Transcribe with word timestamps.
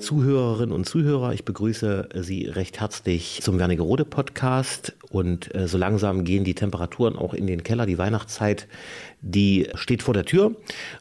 Zuhörerinnen 0.00 0.74
und 0.74 0.86
Zuhörer, 0.86 1.32
ich 1.34 1.44
begrüße 1.44 2.08
Sie 2.14 2.46
recht 2.46 2.80
herzlich 2.80 3.40
zum 3.42 3.58
Wernigerode 3.58 4.04
Podcast 4.04 4.94
und 5.10 5.54
äh, 5.54 5.68
so 5.68 5.76
langsam 5.76 6.24
gehen 6.24 6.44
die 6.44 6.54
Temperaturen 6.54 7.16
auch 7.16 7.34
in 7.34 7.46
den 7.46 7.62
Keller. 7.62 7.84
Die 7.84 7.98
Weihnachtszeit, 7.98 8.66
die 9.20 9.68
steht 9.74 10.02
vor 10.02 10.14
der 10.14 10.24
Tür 10.24 10.56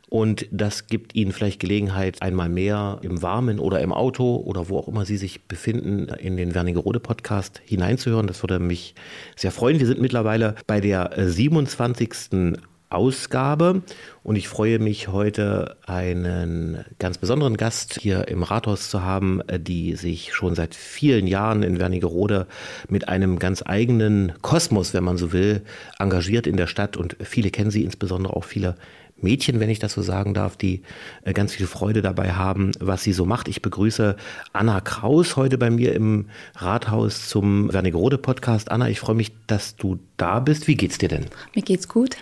und 0.09 0.47
das 0.51 0.87
gibt 0.87 1.15
Ihnen 1.15 1.31
vielleicht 1.31 1.59
Gelegenheit, 1.59 2.21
einmal 2.21 2.49
mehr 2.49 2.99
im 3.01 3.21
Warmen 3.21 3.59
oder 3.59 3.79
im 3.81 3.93
Auto 3.93 4.35
oder 4.35 4.69
wo 4.69 4.77
auch 4.77 4.87
immer 4.87 5.05
Sie 5.05 5.17
sich 5.17 5.43
befinden, 5.43 6.09
in 6.19 6.35
den 6.35 6.53
Wernigerode 6.53 6.99
Podcast 6.99 7.61
hineinzuhören. 7.65 8.27
Das 8.27 8.43
würde 8.43 8.59
mich 8.59 8.95
sehr 9.35 9.51
freuen. 9.51 9.79
Wir 9.79 9.87
sind 9.87 10.01
mittlerweile 10.01 10.55
bei 10.67 10.81
der 10.81 11.11
27. 11.15 12.57
Ausgabe. 12.89 13.83
Und 14.23 14.35
ich 14.35 14.47
freue 14.47 14.79
mich 14.79 15.07
heute 15.07 15.77
einen 15.85 16.83
ganz 16.97 17.17
besonderen 17.17 17.57
Gast 17.57 17.99
hier 17.99 18.27
im 18.27 18.43
Rathaus 18.43 18.89
zu 18.89 19.03
haben, 19.03 19.41
die 19.59 19.95
sich 19.95 20.33
schon 20.33 20.55
seit 20.55 20.75
vielen 20.75 21.27
Jahren 21.27 21.63
in 21.63 21.79
Wernigerode 21.79 22.47
mit 22.87 23.07
einem 23.07 23.39
ganz 23.39 23.63
eigenen 23.65 24.33
Kosmos, 24.41 24.93
wenn 24.93 25.03
man 25.03 25.17
so 25.17 25.31
will, 25.31 25.61
engagiert 25.99 26.47
in 26.47 26.57
der 26.57 26.67
Stadt. 26.67 26.97
Und 26.97 27.15
viele 27.21 27.51
kennen 27.51 27.71
sie, 27.71 27.83
insbesondere 27.83 28.35
auch 28.35 28.43
viele 28.43 28.75
Mädchen, 29.21 29.59
wenn 29.59 29.69
ich 29.69 29.79
das 29.79 29.93
so 29.93 30.01
sagen 30.01 30.33
darf, 30.33 30.57
die 30.57 30.81
äh, 31.23 31.33
ganz 31.33 31.53
viel 31.53 31.67
Freude 31.67 32.01
dabei 32.01 32.33
haben, 32.33 32.71
was 32.79 33.03
sie 33.03 33.13
so 33.13 33.25
macht. 33.25 33.47
Ich 33.47 33.61
begrüße 33.61 34.15
Anna 34.53 34.81
Kraus 34.81 35.35
heute 35.35 35.57
bei 35.57 35.69
mir 35.69 35.93
im 35.93 36.27
Rathaus 36.55 37.27
zum 37.27 37.71
Wernigerode 37.71 38.17
Podcast. 38.17 38.71
Anna, 38.71 38.89
ich 38.89 38.99
freue 38.99 39.15
mich, 39.15 39.31
dass 39.47 39.75
du 39.75 39.99
da 40.17 40.39
bist. 40.39 40.67
Wie 40.67 40.75
geht's 40.75 40.97
dir 40.97 41.09
denn? 41.09 41.25
Mir 41.55 41.63
geht's 41.63 41.87
gut. 41.87 42.17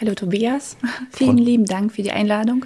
Hallo 0.00 0.14
Tobias, 0.14 0.76
vielen 1.10 1.38
lieben 1.38 1.64
Dank 1.64 1.92
für 1.92 2.02
die 2.02 2.12
Einladung. 2.12 2.64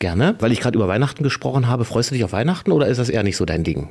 Gerne, 0.00 0.36
weil 0.40 0.52
ich 0.52 0.60
gerade 0.60 0.76
über 0.76 0.86
Weihnachten 0.86 1.22
gesprochen 1.22 1.66
habe. 1.66 1.86
Freust 1.86 2.10
du 2.10 2.14
dich 2.14 2.24
auf 2.24 2.32
Weihnachten 2.32 2.72
oder 2.72 2.88
ist 2.88 2.98
das 2.98 3.08
eher 3.08 3.22
nicht 3.22 3.38
so 3.38 3.46
dein 3.46 3.64
Ding? 3.64 3.88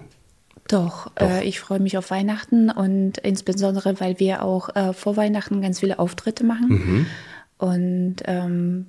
Doch, 0.67 1.09
Doch. 1.15 1.27
Äh, 1.27 1.43
ich 1.43 1.59
freue 1.59 1.79
mich 1.79 1.97
auf 1.97 2.11
Weihnachten 2.11 2.69
und 2.69 3.17
insbesondere, 3.17 3.99
weil 3.99 4.19
wir 4.19 4.43
auch 4.43 4.75
äh, 4.75 4.93
vor 4.93 5.17
Weihnachten 5.17 5.59
ganz 5.61 5.79
viele 5.79 5.97
Auftritte 5.97 6.43
machen 6.43 6.67
mhm. 6.67 7.05
und 7.57 8.15
ähm, 8.25 8.85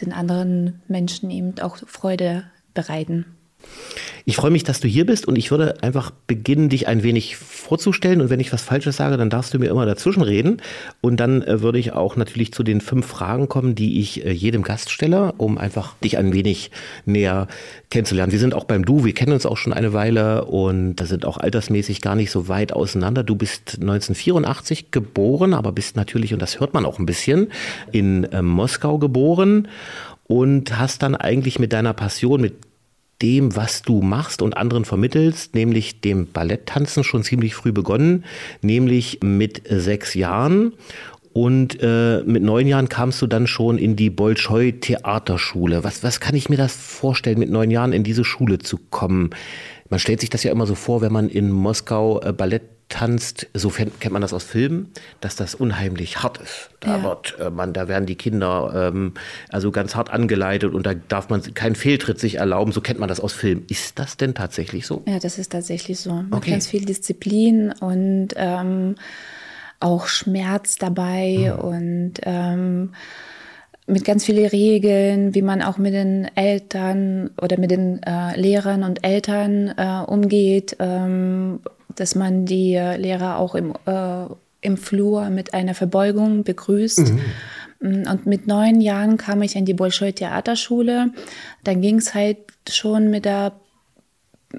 den 0.00 0.12
anderen 0.12 0.82
Menschen 0.88 1.30
eben 1.30 1.54
auch 1.60 1.76
Freude 1.76 2.44
bereiten. 2.74 3.26
Ich 4.28 4.34
freue 4.34 4.50
mich, 4.50 4.64
dass 4.64 4.80
du 4.80 4.88
hier 4.88 5.06
bist 5.06 5.28
und 5.28 5.36
ich 5.36 5.52
würde 5.52 5.84
einfach 5.84 6.10
beginnen, 6.10 6.68
dich 6.68 6.88
ein 6.88 7.04
wenig 7.04 7.36
vorzustellen. 7.36 8.20
Und 8.20 8.28
wenn 8.28 8.40
ich 8.40 8.52
was 8.52 8.60
Falsches 8.60 8.96
sage, 8.96 9.16
dann 9.16 9.30
darfst 9.30 9.54
du 9.54 9.60
mir 9.60 9.70
immer 9.70 9.86
dazwischen 9.86 10.22
reden. 10.22 10.60
Und 11.00 11.20
dann 11.20 11.42
äh, 11.42 11.62
würde 11.62 11.78
ich 11.78 11.92
auch 11.92 12.16
natürlich 12.16 12.52
zu 12.52 12.64
den 12.64 12.80
fünf 12.80 13.06
Fragen 13.06 13.48
kommen, 13.48 13.76
die 13.76 14.00
ich 14.00 14.24
äh, 14.26 14.32
jedem 14.32 14.64
Gast 14.64 14.90
stelle, 14.90 15.32
um 15.38 15.58
einfach 15.58 15.94
dich 16.02 16.18
ein 16.18 16.32
wenig 16.32 16.72
näher 17.04 17.46
kennenzulernen. 17.88 18.32
Wir 18.32 18.40
sind 18.40 18.52
auch 18.52 18.64
beim 18.64 18.84
Du, 18.84 19.04
wir 19.04 19.14
kennen 19.14 19.32
uns 19.32 19.46
auch 19.46 19.56
schon 19.56 19.72
eine 19.72 19.92
Weile 19.92 20.46
und 20.46 20.96
da 20.96 21.06
sind 21.06 21.24
auch 21.24 21.38
altersmäßig 21.38 22.00
gar 22.00 22.16
nicht 22.16 22.32
so 22.32 22.48
weit 22.48 22.72
auseinander. 22.72 23.22
Du 23.22 23.36
bist 23.36 23.78
1984 23.80 24.90
geboren, 24.90 25.54
aber 25.54 25.70
bist 25.70 25.94
natürlich, 25.94 26.32
und 26.32 26.42
das 26.42 26.58
hört 26.58 26.74
man 26.74 26.84
auch 26.84 26.98
ein 26.98 27.06
bisschen, 27.06 27.52
in 27.92 28.24
äh, 28.24 28.42
Moskau 28.42 28.98
geboren 28.98 29.68
und 30.24 30.76
hast 30.76 31.04
dann 31.04 31.14
eigentlich 31.14 31.60
mit 31.60 31.72
deiner 31.72 31.92
Passion, 31.92 32.40
mit 32.40 32.54
dem, 33.22 33.56
was 33.56 33.82
du 33.82 34.02
machst 34.02 34.42
und 34.42 34.56
anderen 34.56 34.84
vermittelst, 34.84 35.54
nämlich 35.54 36.00
dem 36.00 36.26
Balletttanzen 36.26 37.04
schon 37.04 37.22
ziemlich 37.22 37.54
früh 37.54 37.72
begonnen, 37.72 38.24
nämlich 38.62 39.20
mit 39.22 39.62
sechs 39.68 40.14
Jahren. 40.14 40.74
Und 41.32 41.78
äh, 41.82 42.22
mit 42.24 42.42
neun 42.42 42.66
Jahren 42.66 42.88
kamst 42.88 43.20
du 43.20 43.26
dann 43.26 43.46
schon 43.46 43.76
in 43.76 43.94
die 43.94 44.08
Bolschoi 44.08 44.72
Theaterschule. 44.72 45.84
Was, 45.84 46.02
was 46.02 46.18
kann 46.18 46.34
ich 46.34 46.48
mir 46.48 46.56
das 46.56 46.74
vorstellen, 46.74 47.38
mit 47.38 47.50
neun 47.50 47.70
Jahren 47.70 47.92
in 47.92 48.04
diese 48.04 48.24
Schule 48.24 48.58
zu 48.58 48.78
kommen? 48.88 49.30
Man 49.90 50.00
stellt 50.00 50.20
sich 50.20 50.30
das 50.30 50.42
ja 50.44 50.50
immer 50.50 50.66
so 50.66 50.74
vor, 50.74 51.02
wenn 51.02 51.12
man 51.12 51.28
in 51.28 51.50
Moskau 51.50 52.22
äh, 52.22 52.32
Ballett 52.32 52.62
tanzt, 52.88 53.48
so 53.52 53.70
kennt 53.70 54.10
man 54.10 54.22
das 54.22 54.32
aus 54.32 54.44
Filmen, 54.44 54.92
dass 55.20 55.34
das 55.34 55.54
unheimlich 55.54 56.22
hart 56.22 56.38
ist. 56.38 56.70
Da, 56.80 56.98
ja. 56.98 57.02
wird, 57.02 57.36
äh, 57.40 57.50
man, 57.50 57.72
da 57.72 57.88
werden 57.88 58.06
die 58.06 58.14
Kinder 58.14 58.90
ähm, 58.92 59.14
also 59.48 59.72
ganz 59.72 59.96
hart 59.96 60.10
angeleitet 60.10 60.72
und 60.72 60.86
da 60.86 60.94
darf 60.94 61.28
man 61.28 61.42
keinen 61.54 61.74
Fehltritt 61.74 62.20
sich 62.20 62.36
erlauben. 62.36 62.70
So 62.70 62.80
kennt 62.80 63.00
man 63.00 63.08
das 63.08 63.18
aus 63.18 63.32
Filmen. 63.32 63.64
Ist 63.68 63.98
das 63.98 64.16
denn 64.16 64.34
tatsächlich 64.34 64.86
so? 64.86 65.02
Ja, 65.06 65.18
das 65.18 65.38
ist 65.38 65.52
tatsächlich 65.52 65.98
so. 65.98 66.14
Mit 66.14 66.32
okay. 66.32 66.50
ganz 66.52 66.68
viel 66.68 66.84
Disziplin 66.84 67.72
und 67.72 68.28
ähm, 68.36 68.94
auch 69.80 70.06
Schmerz 70.06 70.76
dabei 70.76 71.52
mhm. 71.56 71.64
und 71.64 72.12
ähm, 72.22 72.92
mit 73.88 74.04
ganz 74.04 74.24
vielen 74.24 74.46
Regeln, 74.46 75.34
wie 75.34 75.42
man 75.42 75.62
auch 75.62 75.78
mit 75.78 75.94
den 75.94 76.28
Eltern 76.34 77.30
oder 77.40 77.58
mit 77.58 77.70
den 77.70 78.02
äh, 78.02 78.38
Lehrern 78.38 78.82
und 78.82 79.04
Eltern 79.04 79.72
äh, 79.76 80.02
umgeht, 80.06 80.76
ähm, 80.80 81.60
dass 81.96 82.14
man 82.14 82.46
die 82.46 82.74
Lehrer 82.74 83.38
auch 83.38 83.54
im, 83.54 83.74
äh, 83.86 84.26
im 84.60 84.76
Flur 84.76 85.30
mit 85.30 85.54
einer 85.54 85.74
Verbeugung 85.74 86.44
begrüßt. 86.44 87.12
Mhm. 87.12 87.20
Mm, 87.80 88.08
und 88.08 88.26
mit 88.26 88.46
neun 88.46 88.80
Jahren 88.80 89.16
kam 89.16 89.42
ich 89.42 89.56
in 89.56 89.64
die 89.64 89.74
Bolschoi 89.74 90.12
Theaterschule. 90.12 91.12
Dann 91.64 91.80
ging 91.80 91.98
es 91.98 92.14
halt 92.14 92.38
schon 92.68 93.10
mit 93.10 93.24
der 93.24 93.52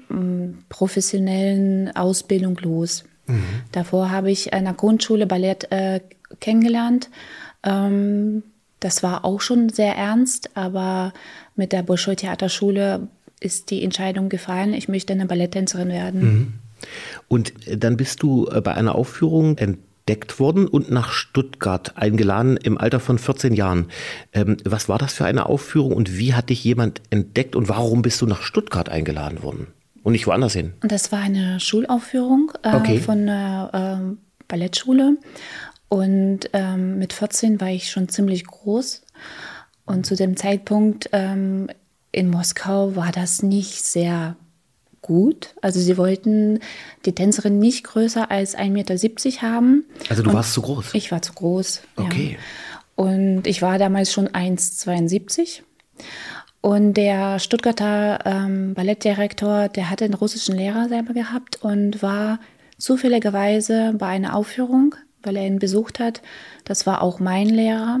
mm, 0.08 0.50
professionellen 0.68 1.94
Ausbildung 1.94 2.58
los. 2.62 3.04
Mhm. 3.26 3.42
Davor 3.72 4.10
habe 4.10 4.30
ich 4.30 4.52
in 4.52 4.64
der 4.64 4.74
Grundschule 4.74 5.26
Ballett 5.26 5.70
äh, 5.70 6.00
kennengelernt. 6.40 7.10
Ähm, 7.62 8.42
das 8.80 9.02
war 9.02 9.24
auch 9.24 9.40
schon 9.40 9.68
sehr 9.70 9.96
ernst, 9.96 10.56
aber 10.56 11.12
mit 11.56 11.72
der 11.72 11.82
Bolschoi 11.82 12.14
Theaterschule 12.14 13.08
ist 13.40 13.70
die 13.70 13.82
Entscheidung 13.82 14.28
gefallen, 14.28 14.72
ich 14.72 14.88
möchte 14.88 15.12
eine 15.12 15.26
Balletttänzerin 15.26 15.88
werden. 15.88 16.20
Mhm. 16.20 16.54
Und 17.28 17.66
äh, 17.66 17.76
dann 17.76 17.96
bist 17.96 18.22
du 18.22 18.48
äh, 18.48 18.60
bei 18.60 18.74
einer 18.74 18.94
Aufführung 18.94 19.58
entdeckt 19.58 20.40
worden 20.40 20.66
und 20.66 20.90
nach 20.90 21.12
Stuttgart 21.12 21.96
eingeladen 21.96 22.56
im 22.56 22.78
Alter 22.78 23.00
von 23.00 23.18
14 23.18 23.54
Jahren. 23.54 23.86
Ähm, 24.32 24.56
was 24.64 24.88
war 24.88 24.98
das 24.98 25.12
für 25.12 25.24
eine 25.24 25.46
Aufführung 25.46 25.92
und 25.92 26.18
wie 26.18 26.34
hat 26.34 26.48
dich 26.48 26.64
jemand 26.64 27.02
entdeckt 27.10 27.54
und 27.54 27.68
warum 27.68 28.02
bist 28.02 28.20
du 28.22 28.26
nach 28.26 28.42
Stuttgart 28.42 28.88
eingeladen 28.88 29.42
worden 29.42 29.68
und 30.02 30.12
nicht 30.12 30.26
woanders 30.26 30.54
hin? 30.54 30.72
Das 30.80 31.12
war 31.12 31.20
eine 31.20 31.60
Schulaufführung 31.60 32.52
äh, 32.62 32.74
okay. 32.74 32.98
von 32.98 33.28
einer 33.28 34.10
äh, 34.12 34.44
Ballettschule 34.48 35.18
und 35.88 36.50
ähm, 36.54 36.98
mit 36.98 37.12
14 37.12 37.60
war 37.60 37.68
ich 37.68 37.90
schon 37.90 38.08
ziemlich 38.08 38.46
groß 38.46 39.02
und 39.84 40.06
zu 40.06 40.16
dem 40.16 40.36
Zeitpunkt 40.36 41.10
ähm, 41.12 41.68
in 42.12 42.30
Moskau 42.30 42.96
war 42.96 43.12
das 43.12 43.42
nicht 43.42 43.84
sehr 43.84 44.36
gut. 45.02 45.54
Also 45.62 45.80
sie 45.80 45.96
wollten 45.96 46.60
die 47.04 47.14
Tänzerin 47.14 47.58
nicht 47.58 47.84
größer 47.84 48.30
als 48.30 48.56
1,70 48.56 48.70
Meter 48.70 49.42
haben. 49.42 49.84
Also 50.08 50.22
du 50.22 50.30
und 50.30 50.36
warst 50.36 50.52
zu 50.52 50.62
groß? 50.62 50.94
Ich 50.94 51.12
war 51.12 51.22
zu 51.22 51.32
groß. 51.32 51.82
Okay. 51.96 52.36
Ja. 52.38 52.38
Und 53.04 53.46
ich 53.46 53.62
war 53.62 53.78
damals 53.78 54.12
schon 54.12 54.28
1,72. 54.28 55.62
Und 56.60 56.94
der 56.94 57.38
Stuttgarter 57.38 58.18
ähm, 58.24 58.74
Ballettdirektor, 58.74 59.68
der 59.68 59.90
hatte 59.90 60.04
einen 60.04 60.14
russischen 60.14 60.56
Lehrer 60.56 60.88
selber 60.88 61.14
gehabt 61.14 61.62
und 61.62 62.02
war 62.02 62.40
zufälligerweise 62.78 63.94
bei 63.96 64.06
einer 64.06 64.34
Aufführung, 64.34 64.96
weil 65.22 65.36
er 65.36 65.46
ihn 65.46 65.60
besucht 65.60 66.00
hat. 66.00 66.22
Das 66.64 66.86
war 66.86 67.02
auch 67.02 67.20
mein 67.20 67.48
Lehrer 67.48 68.00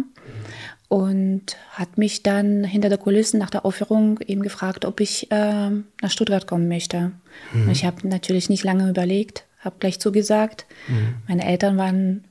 und 0.88 1.56
hat 1.72 1.98
mich 1.98 2.22
dann 2.22 2.64
hinter 2.64 2.88
der 2.88 2.98
Kulissen 2.98 3.38
nach 3.38 3.50
der 3.50 3.64
Aufführung 3.64 4.18
eben 4.26 4.42
gefragt, 4.42 4.84
ob 4.84 5.00
ich 5.00 5.30
äh, 5.30 5.70
nach 5.70 6.10
Stuttgart 6.10 6.46
kommen 6.46 6.68
möchte. 6.68 7.12
Mhm. 7.52 7.70
Ich 7.70 7.84
habe 7.84 8.08
natürlich 8.08 8.48
nicht 8.48 8.64
lange 8.64 8.88
überlegt, 8.88 9.44
habe 9.60 9.76
gleich 9.78 10.00
zugesagt. 10.00 10.66
Mhm. 10.88 11.14
Meine 11.28 11.44
Eltern 11.44 11.76
waren 11.76 12.24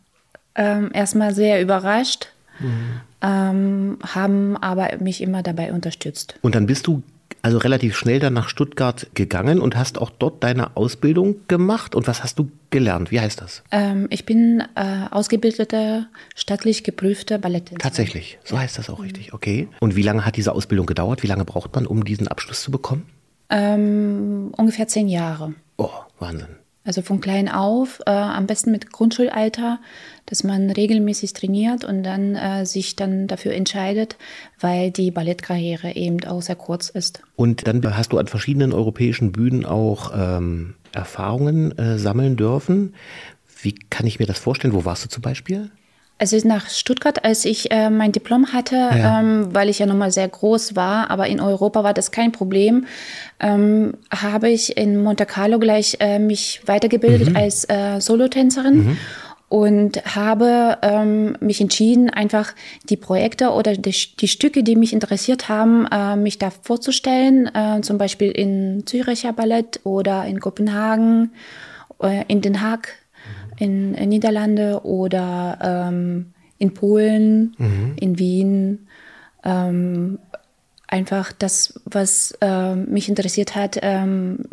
ähm, 0.55 0.89
erstmal 0.91 1.35
sehr 1.35 1.61
überrascht, 1.61 2.29
mhm. 2.59 3.01
ähm, 3.21 3.99
haben 4.01 4.57
aber 4.57 4.89
mich 4.99 5.21
immer 5.21 5.43
dabei 5.43 5.71
unterstützt. 5.71 6.35
Und 6.41 6.55
dann 6.55 6.65
bist 6.65 6.87
du 6.87 7.03
also 7.47 7.59
relativ 7.59 7.95
schnell 7.95 8.19
dann 8.19 8.33
nach 8.33 8.49
Stuttgart 8.49 9.07
gegangen 9.13 9.61
und 9.61 9.77
hast 9.77 9.99
auch 9.99 10.09
dort 10.09 10.43
deine 10.43 10.75
Ausbildung 10.75 11.37
gemacht. 11.47 11.95
Und 11.95 12.05
was 12.05 12.21
hast 12.21 12.37
du 12.39 12.51
gelernt? 12.71 13.09
Wie 13.09 13.21
heißt 13.21 13.39
das? 13.39 13.63
Ähm, 13.71 14.07
ich 14.09 14.25
bin 14.25 14.65
äh, 14.75 15.05
ausgebildete, 15.11 16.07
staatlich 16.35 16.83
geprüfte 16.83 17.39
Balletttänzerin. 17.39 17.79
Tatsächlich, 17.79 18.37
so 18.43 18.59
heißt 18.59 18.77
das 18.77 18.89
auch 18.89 19.01
richtig. 19.01 19.33
Okay. 19.33 19.69
Und 19.79 19.95
wie 19.95 20.01
lange 20.01 20.25
hat 20.25 20.35
diese 20.35 20.51
Ausbildung 20.51 20.87
gedauert? 20.87 21.23
Wie 21.23 21.27
lange 21.27 21.45
braucht 21.45 21.73
man, 21.73 21.87
um 21.87 22.03
diesen 22.03 22.27
Abschluss 22.27 22.63
zu 22.63 22.69
bekommen? 22.69 23.05
Ähm, 23.49 24.49
ungefähr 24.57 24.89
zehn 24.89 25.07
Jahre. 25.07 25.53
Oh, 25.77 25.89
Wahnsinn. 26.19 26.49
Also 26.87 27.01
von 27.01 27.19
klein 27.19 27.49
auf, 27.49 27.99
äh, 28.05 28.11
am 28.11 28.47
besten 28.47 28.71
mit 28.71 28.93
Grundschulalter, 28.93 29.79
dass 30.25 30.45
man 30.45 30.71
regelmäßig 30.71 31.33
trainiert 31.33 31.83
und 31.83 32.01
dann 32.03 32.35
äh, 32.35 32.65
sich 32.65 32.95
dann 32.95 33.27
dafür 33.27 33.53
entscheidet, 33.53 34.15
weil 34.61 34.91
die 34.91 35.11
Ballettkarriere 35.11 35.97
eben 35.97 36.23
auch 36.23 36.41
sehr 36.41 36.55
kurz 36.55 36.87
ist. 36.87 37.21
Und 37.35 37.67
dann 37.67 37.83
hast 37.97 38.13
du 38.13 38.17
an 38.17 38.27
verschiedenen 38.27 38.71
europäischen 38.71 39.33
Bühnen 39.33 39.65
auch 39.65 40.13
ähm, 40.15 40.75
Erfahrungen 40.93 41.77
äh, 41.77 41.99
sammeln 41.99 42.37
dürfen. 42.37 42.95
Wie 43.61 43.73
kann 43.73 44.07
ich 44.07 44.19
mir 44.19 44.25
das 44.25 44.39
vorstellen? 44.39 44.73
Wo 44.73 44.85
warst 44.85 45.03
du 45.03 45.09
zum 45.09 45.21
Beispiel? 45.21 45.69
Also 46.19 46.37
nach 46.47 46.69
Stuttgart, 46.69 47.23
als 47.23 47.45
ich 47.45 47.69
äh, 47.69 47.89
mein 47.89 48.11
Diplom 48.11 48.51
hatte, 48.51 48.75
ja. 48.75 49.19
ähm, 49.19 49.49
weil 49.53 49.69
ich 49.69 49.79
ja 49.79 49.85
nochmal 49.85 50.11
sehr 50.11 50.27
groß 50.27 50.75
war, 50.75 51.11
aber 51.11 51.27
in 51.27 51.39
Europa 51.39 51.83
war 51.83 51.93
das 51.93 52.11
kein 52.11 52.31
Problem, 52.31 52.85
ähm, 53.39 53.93
habe 54.09 54.49
ich 54.49 54.77
in 54.77 55.03
Monte 55.03 55.27
Carlo 55.27 55.59
gleich 55.59 55.97
äh, 55.99 56.17
mich 56.17 56.61
weitergebildet 56.65 57.29
mhm. 57.29 57.35
als 57.35 57.69
äh, 57.69 57.99
Solotänzerin. 57.99 58.77
Mhm 58.77 58.97
und 59.49 60.03
habe 60.15 60.77
ähm, 60.81 61.37
mich 61.39 61.61
entschieden, 61.61 62.09
einfach 62.09 62.53
die 62.89 62.97
Projekte 62.97 63.51
oder 63.51 63.73
die, 63.73 63.95
die 64.19 64.27
Stücke, 64.27 64.61
die 64.61 64.75
mich 64.75 64.91
interessiert 64.91 65.47
haben, 65.47 65.87
äh, 65.89 66.17
mich 66.17 66.37
da 66.37 66.49
vorzustellen, 66.49 67.49
äh, 67.55 67.81
zum 67.81 67.97
Beispiel 67.97 68.31
in 68.31 68.85
Züricher 68.85 69.31
Ballett 69.31 69.79
oder 69.85 70.25
in 70.25 70.41
Kopenhagen, 70.41 71.31
äh, 72.01 72.25
in 72.27 72.41
Den 72.41 72.61
Haag, 72.61 72.89
in, 73.57 73.95
in 73.95 74.09
Niederlande 74.09 74.81
oder 74.83 75.57
ähm, 75.89 76.33
in 76.57 76.73
Polen, 76.73 77.55
mhm. 77.57 77.93
in 77.99 78.19
Wien. 78.19 78.87
Ähm, 79.43 80.19
einfach 80.87 81.31
das, 81.33 81.79
was 81.85 82.37
äh, 82.41 82.75
mich 82.75 83.09
interessiert 83.09 83.55
hat, 83.55 83.77
ähm, 83.81 84.45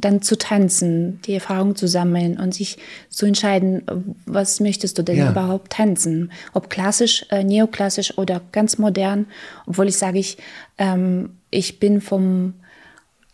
dann 0.00 0.22
zu 0.22 0.38
tanzen, 0.38 1.20
die 1.22 1.34
Erfahrung 1.34 1.74
zu 1.76 1.88
sammeln 1.88 2.38
und 2.38 2.54
sich 2.54 2.78
zu 3.08 3.26
entscheiden, 3.26 3.82
was 4.26 4.60
möchtest 4.60 4.98
du 4.98 5.02
denn 5.02 5.18
ja. 5.18 5.30
überhaupt 5.30 5.72
tanzen? 5.72 6.32
Ob 6.54 6.70
klassisch, 6.70 7.26
äh, 7.30 7.42
neoklassisch 7.42 8.16
oder 8.16 8.40
ganz 8.52 8.78
modern. 8.78 9.26
Obwohl 9.66 9.88
ich 9.88 9.98
sage, 9.98 10.18
ich, 10.18 10.38
ähm, 10.78 11.36
ich 11.50 11.80
bin 11.80 12.00
vom, 12.00 12.54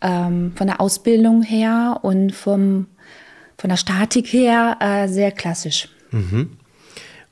ähm, 0.01 0.53
von 0.55 0.67
der 0.67 0.81
Ausbildung 0.81 1.43
her 1.43 1.99
und 2.01 2.33
vom, 2.33 2.87
von 3.57 3.69
der 3.69 3.77
Statik 3.77 4.27
her 4.27 4.77
äh, 4.79 5.07
sehr 5.07 5.31
klassisch. 5.31 5.89
Mhm. 6.11 6.57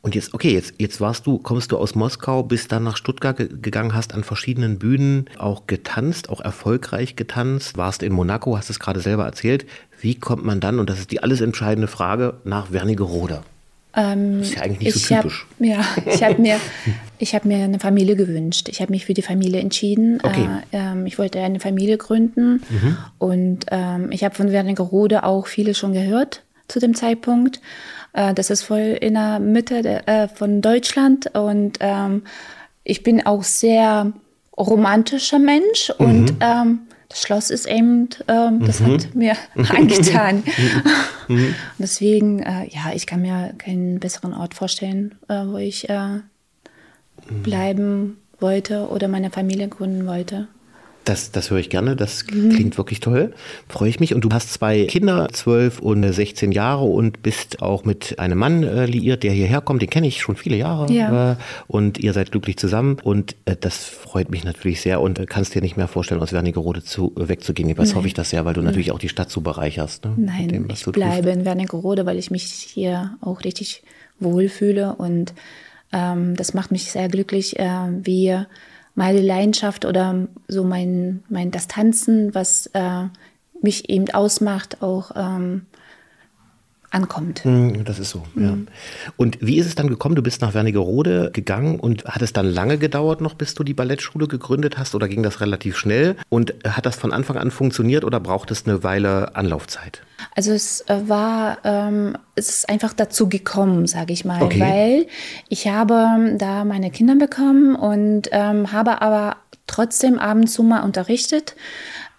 Und 0.01 0.15
jetzt, 0.15 0.33
okay, 0.33 0.51
jetzt, 0.53 0.73
jetzt 0.79 0.99
warst 0.99 1.25
du, 1.25 1.37
kommst 1.37 1.71
du 1.71 1.77
aus 1.77 1.95
Moskau, 1.95 2.43
bist 2.43 2.73
dann 2.73 2.83
nach 2.83 2.97
Stuttgart 2.97 3.37
gegangen, 3.37 3.95
hast 3.95 4.13
an 4.13 4.25
verschiedenen 4.25 4.77
Bühnen 4.77 5.29
auch 5.37 5.65
getanzt, 5.65 6.27
auch 6.27 6.41
erfolgreich 6.41 7.15
getanzt, 7.15 7.77
warst 7.77 8.03
in 8.03 8.11
Monaco, 8.11 8.57
hast 8.57 8.69
es 8.69 8.79
gerade 8.79 8.99
selber 8.99 9.23
erzählt. 9.23 9.65
Wie 10.01 10.15
kommt 10.15 10.43
man 10.43 10.59
dann, 10.59 10.79
und 10.79 10.89
das 10.89 10.99
ist 10.99 11.11
die 11.11 11.23
alles 11.23 11.39
entscheidende 11.39 11.87
Frage, 11.87 12.41
nach 12.43 12.73
Wernigerode? 12.73 13.43
Ähm, 13.95 14.41
ist 14.41 14.55
ja 14.55 14.61
eigentlich 14.61 14.95
nicht 14.95 15.07
so 15.07 15.15
typisch. 15.15 15.45
Hab, 15.59 15.65
ja, 15.65 15.85
ich 16.11 16.23
habe 16.23 16.41
mir, 16.41 16.59
hab 17.21 17.45
mir 17.45 17.63
eine 17.63 17.79
Familie 17.79 18.15
gewünscht. 18.15 18.69
Ich 18.69 18.81
habe 18.81 18.91
mich 18.91 19.05
für 19.05 19.13
die 19.13 19.21
Familie 19.21 19.59
entschieden. 19.59 20.19
Okay. 20.23 20.47
Äh, 20.71 20.77
ähm, 20.77 21.05
ich 21.05 21.19
wollte 21.19 21.39
eine 21.39 21.59
Familie 21.59 21.97
gründen. 21.97 22.63
Mhm. 22.69 22.97
Und 23.19 23.65
ähm, 23.71 24.11
ich 24.11 24.23
habe 24.23 24.33
von 24.35 24.51
Wernigerode 24.51 25.23
auch 25.23 25.47
viele 25.47 25.73
schon 25.75 25.93
gehört 25.93 26.43
zu 26.67 26.79
dem 26.79 26.95
Zeitpunkt. 26.95 27.61
Äh, 28.13 28.33
das 28.33 28.49
ist 28.49 28.63
voll 28.63 28.97
in 28.99 29.13
der 29.13 29.39
Mitte 29.39 29.81
der, 29.81 30.07
äh, 30.07 30.27
von 30.27 30.61
Deutschland 30.61 31.35
und 31.35 31.77
ähm, 31.79 32.23
ich 32.83 33.03
bin 33.03 33.25
auch 33.25 33.43
sehr 33.43 34.11
romantischer 34.57 35.39
Mensch 35.39 35.91
mhm. 35.97 36.05
und 36.05 36.33
ähm, 36.39 36.79
das 37.13 37.21
Schloss 37.21 37.51
ist 37.51 37.67
eben, 37.67 38.09
ähm, 38.27 38.65
das 38.65 38.79
mhm. 38.79 38.93
hat 38.93 39.13
mir 39.13 39.35
angetan. 39.69 40.43
mhm. 41.27 41.53
Deswegen, 41.77 42.39
äh, 42.39 42.67
ja, 42.69 42.91
ich 42.91 43.05
kann 43.05 43.21
mir 43.21 43.53
keinen 43.59 43.99
besseren 43.99 44.33
Ort 44.33 44.55
vorstellen, 44.55 45.13
äh, 45.27 45.45
wo 45.45 45.57
ich 45.57 45.89
äh, 45.89 46.07
mhm. 46.07 46.23
bleiben 47.43 48.17
wollte 48.39 48.87
oder 48.87 49.07
meine 49.07 49.29
Familie 49.29 49.67
gründen 49.67 50.07
wollte. 50.07 50.47
Das, 51.03 51.31
das 51.31 51.51
höre 51.51 51.59
ich 51.59 51.69
gerne, 51.69 51.95
das 51.95 52.25
mhm. 52.31 52.49
klingt 52.49 52.77
wirklich 52.77 52.99
toll. 52.99 53.33
Freue 53.67 53.89
ich 53.89 53.99
mich. 53.99 54.13
Und 54.13 54.21
du 54.21 54.29
hast 54.31 54.53
zwei 54.53 54.85
Kinder, 54.85 55.27
zwölf 55.31 55.79
und 55.79 56.03
16 56.03 56.51
Jahre 56.51 56.85
und 56.85 57.21
bist 57.21 57.61
auch 57.61 57.83
mit 57.83 58.19
einem 58.19 58.37
Mann 58.37 58.63
äh, 58.63 58.85
liiert, 58.85 59.23
der 59.23 59.33
hierher 59.33 59.61
kommt. 59.61 59.81
Den 59.81 59.89
kenne 59.89 60.07
ich 60.07 60.21
schon 60.21 60.35
viele 60.35 60.55
Jahre. 60.55 60.91
Ja. 60.91 61.33
Äh, 61.33 61.35
und 61.67 61.97
ihr 61.99 62.13
seid 62.13 62.31
glücklich 62.31 62.57
zusammen. 62.57 62.97
Und 63.03 63.35
äh, 63.45 63.55
das 63.59 63.77
freut 63.85 64.31
mich 64.31 64.43
natürlich 64.43 64.81
sehr 64.81 65.01
und 65.01 65.19
äh, 65.19 65.25
kannst 65.25 65.55
dir 65.55 65.61
nicht 65.61 65.75
mehr 65.75 65.87
vorstellen, 65.87 66.21
aus 66.21 66.31
Wernigerode 66.31 66.83
zu, 66.83 67.11
wegzugehen. 67.15 67.67
Jedenfalls 67.67 67.95
hoffe 67.95 68.07
ich 68.07 68.13
das 68.13 68.29
sehr, 68.29 68.45
weil 68.45 68.53
du 68.53 68.61
Nein. 68.61 68.67
natürlich 68.67 68.91
auch 68.91 68.99
die 68.99 69.09
Stadt 69.09 69.29
so 69.29 69.41
bereicherst. 69.41 70.05
Ne? 70.05 70.13
Nein, 70.15 70.47
dem, 70.47 70.69
ich 70.69 70.85
bleibe 70.85 71.27
tust. 71.27 71.37
in 71.37 71.45
Wernigerode, 71.45 72.05
weil 72.05 72.17
ich 72.17 72.31
mich 72.31 72.43
hier 72.43 73.17
auch 73.19 73.43
richtig 73.43 73.83
wohlfühle. 74.19 74.95
Und 74.95 75.33
ähm, 75.91 76.35
das 76.35 76.53
macht 76.53 76.71
mich 76.71 76.91
sehr 76.91 77.09
glücklich, 77.09 77.59
äh, 77.59 77.67
wie 78.03 78.37
meine 78.95 79.21
Leidenschaft 79.21 79.85
oder 79.85 80.27
so 80.47 80.63
mein, 80.63 81.23
mein 81.29 81.51
das 81.51 81.67
Tanzen, 81.67 82.33
was 82.35 82.67
äh, 82.73 83.05
mich 83.61 83.89
eben 83.89 84.09
ausmacht, 84.11 84.81
auch 84.81 85.11
ähm, 85.15 85.65
ankommt. 86.93 87.43
Hm, 87.43 87.85
das 87.85 87.99
ist 87.99 88.11
so, 88.11 88.23
mhm. 88.35 88.43
ja. 88.43 88.57
Und 89.17 89.37
wie 89.41 89.57
ist 89.57 89.65
es 89.65 89.75
dann 89.75 89.87
gekommen? 89.87 90.15
Du 90.15 90.21
bist 90.21 90.41
nach 90.41 90.53
Wernigerode 90.53 91.31
gegangen 91.33 91.79
und 91.79 92.05
hat 92.05 92.21
es 92.21 92.33
dann 92.33 92.45
lange 92.45 92.77
gedauert 92.77 93.21
noch, 93.21 93.33
bis 93.33 93.55
du 93.55 93.63
die 93.63 93.73
Ballettschule 93.73 94.27
gegründet 94.27 94.77
hast 94.77 94.93
oder 94.95 95.07
ging 95.07 95.23
das 95.23 95.41
relativ 95.41 95.77
schnell? 95.77 96.15
Und 96.29 96.53
hat 96.65 96.85
das 96.85 96.95
von 96.95 97.11
Anfang 97.11 97.37
an 97.37 97.51
funktioniert 97.51 98.03
oder 98.03 98.19
braucht 98.19 98.51
es 98.51 98.65
eine 98.65 98.83
Weile 98.83 99.35
Anlaufzeit? 99.35 100.03
Also 100.35 100.51
es 100.51 100.81
äh, 100.87 101.01
war, 101.07 101.57
ähm, 101.63 102.17
es 102.35 102.49
ist 102.49 102.69
einfach 102.69 102.93
dazu 102.93 103.27
gekommen, 103.27 103.87
sage 103.87 104.13
ich 104.13 104.23
mal, 104.23 104.41
okay. 104.41 104.59
weil 104.59 105.07
ich 105.49 105.67
habe 105.67 106.35
da 106.37 106.63
meine 106.63 106.91
Kinder 106.91 107.15
bekommen 107.15 107.75
und 107.75 108.29
ähm, 108.31 108.71
habe 108.71 109.01
aber 109.01 109.37
trotzdem 109.67 110.19
ab 110.19 110.37
und 110.37 110.47
zu 110.47 110.63
mal 110.63 110.81
unterrichtet 110.81 111.55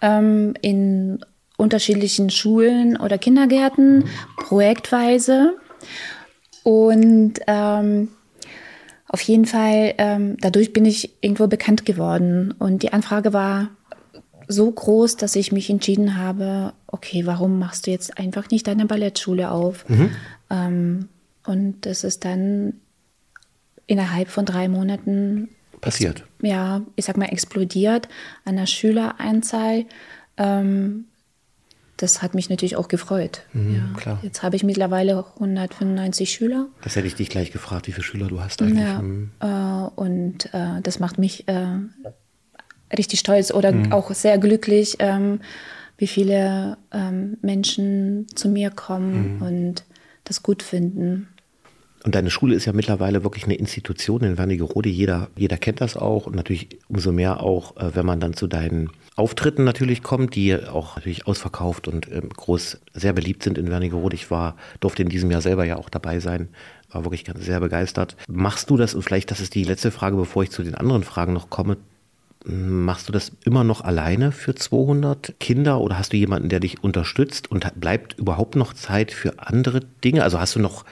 ähm, 0.01 0.53
in 0.61 1.23
unterschiedlichen 1.57 2.29
Schulen 2.29 2.97
oder 2.97 3.17
Kindergärten, 3.17 4.05
projektweise. 4.37 5.55
Und 6.63 7.33
ähm, 7.47 8.09
auf 9.07 9.21
jeden 9.21 9.45
Fall, 9.45 9.93
ähm, 9.97 10.37
dadurch 10.39 10.73
bin 10.73 10.85
ich 10.85 11.11
irgendwo 11.21 11.47
bekannt 11.47 11.85
geworden. 11.85 12.53
Und 12.57 12.83
die 12.83 12.91
Anfrage 12.91 13.33
war 13.33 13.69
so 14.47 14.69
groß, 14.69 15.17
dass 15.17 15.35
ich 15.35 15.51
mich 15.51 15.69
entschieden 15.69 16.17
habe, 16.17 16.73
okay, 16.87 17.25
warum 17.25 17.59
machst 17.59 17.87
du 17.87 17.91
jetzt 17.91 18.17
einfach 18.17 18.49
nicht 18.49 18.67
deine 18.67 18.85
Ballettschule 18.85 19.51
auf? 19.51 19.87
Mhm. 19.89 20.09
Ähm, 20.49 21.09
und 21.45 21.85
das 21.85 22.03
ist 22.03 22.25
dann 22.25 22.73
innerhalb 23.87 24.29
von 24.29 24.45
drei 24.45 24.67
Monaten 24.67 25.49
passiert. 25.81 26.23
Ja, 26.41 26.81
ich 26.95 27.05
sag 27.05 27.17
mal, 27.17 27.25
explodiert 27.25 28.07
an 28.43 28.55
der 28.55 28.65
Schüleranzahl. 28.65 29.85
Ähm, 30.37 31.05
das 31.97 32.21
hat 32.21 32.35
mich 32.35 32.49
natürlich 32.49 32.75
auch 32.75 32.87
gefreut. 32.87 33.43
Mhm, 33.53 33.75
ja. 33.75 33.99
klar. 33.99 34.19
Jetzt 34.21 34.43
habe 34.43 34.55
ich 34.55 34.63
mittlerweile 34.63 35.25
195 35.35 36.29
Schüler. 36.29 36.67
Das 36.81 36.95
hätte 36.95 37.07
ich 37.07 37.15
dich 37.15 37.29
gleich 37.29 37.51
gefragt, 37.51 37.87
wie 37.87 37.91
viele 37.91 38.03
Schüler 38.03 38.27
du 38.27 38.41
hast 38.41 38.61
eigentlich. 38.61 38.83
Ja, 38.83 39.01
mhm. 39.01 39.31
äh, 39.39 40.01
und 40.01 40.53
äh, 40.53 40.81
das 40.81 40.99
macht 40.99 41.17
mich 41.17 41.47
äh, 41.47 41.67
richtig 42.95 43.19
stolz 43.19 43.51
oder 43.51 43.71
mhm. 43.71 43.91
auch 43.93 44.11
sehr 44.13 44.37
glücklich, 44.37 44.97
ähm, 44.99 45.39
wie 45.97 46.07
viele 46.07 46.77
ähm, 46.91 47.37
Menschen 47.41 48.27
zu 48.35 48.49
mir 48.49 48.69
kommen 48.71 49.37
mhm. 49.37 49.41
und 49.41 49.83
das 50.25 50.43
gut 50.43 50.63
finden. 50.63 51.29
Und 52.05 52.13
deine 52.13 52.29
Schule 52.29 52.53
ist 52.53 52.65
ja 52.65 52.73
mittlerweile 52.73 53.23
wirklich 53.23 53.45
eine 53.45 53.55
Institution 53.55 54.21
in 54.21 54.37
Wernigerode. 54.37 54.89
Jeder, 54.89 55.29
jeder 55.35 55.57
kennt 55.57 55.81
das 55.81 55.97
auch 55.97 56.27
und 56.27 56.35
natürlich 56.35 56.77
umso 56.87 57.11
mehr 57.11 57.41
auch, 57.41 57.75
äh, 57.77 57.95
wenn 57.95 58.05
man 58.05 58.19
dann 58.19 58.35
zu 58.35 58.45
deinen 58.45 58.91
Auftritten 59.15 59.63
natürlich 59.63 60.03
kommt, 60.03 60.35
die 60.35 60.55
auch 60.55 60.97
natürlich 60.97 61.25
ausverkauft 61.25 61.87
und 61.87 62.11
ähm, 62.11 62.29
groß 62.29 62.79
sehr 62.93 63.13
beliebt 63.13 63.41
sind 63.41 63.57
in 63.57 63.71
Wernigerode. 63.71 64.15
Ich 64.15 64.29
war, 64.29 64.55
durfte 64.81 65.01
in 65.01 65.09
diesem 65.09 65.31
Jahr 65.31 65.41
selber 65.41 65.65
ja 65.65 65.77
auch 65.77 65.89
dabei 65.89 66.19
sein, 66.19 66.49
war 66.91 67.05
wirklich 67.05 67.25
sehr 67.39 67.59
begeistert. 67.59 68.15
Machst 68.27 68.69
du 68.69 68.77
das, 68.77 68.93
und 68.93 69.01
vielleicht 69.01 69.31
das 69.31 69.39
ist 69.39 69.55
die 69.55 69.63
letzte 69.63 69.89
Frage, 69.89 70.15
bevor 70.15 70.43
ich 70.43 70.51
zu 70.51 70.61
den 70.61 70.75
anderen 70.75 71.03
Fragen 71.03 71.33
noch 71.33 71.49
komme, 71.49 71.77
Machst 72.47 73.09
du 73.09 73.11
das 73.11 73.31
immer 73.43 73.63
noch 73.63 73.81
alleine 73.81 74.31
für 74.31 74.53
200 74.53 75.39
Kinder 75.39 75.81
oder 75.81 75.97
hast 75.97 76.13
du 76.13 76.17
jemanden, 76.17 76.47
der 76.47 76.59
dich 76.59 76.83
unterstützt 76.83 77.49
und 77.49 77.65
bleibt 77.81 78.19
überhaupt 78.19 78.55
noch 78.55 78.73
Zeit 78.73 79.11
für 79.11 79.39
andere 79.39 79.79
Dinge? 80.03 80.21
Also 80.21 80.39
hast 80.39 80.53
du 80.53 80.59
noch 80.59 80.85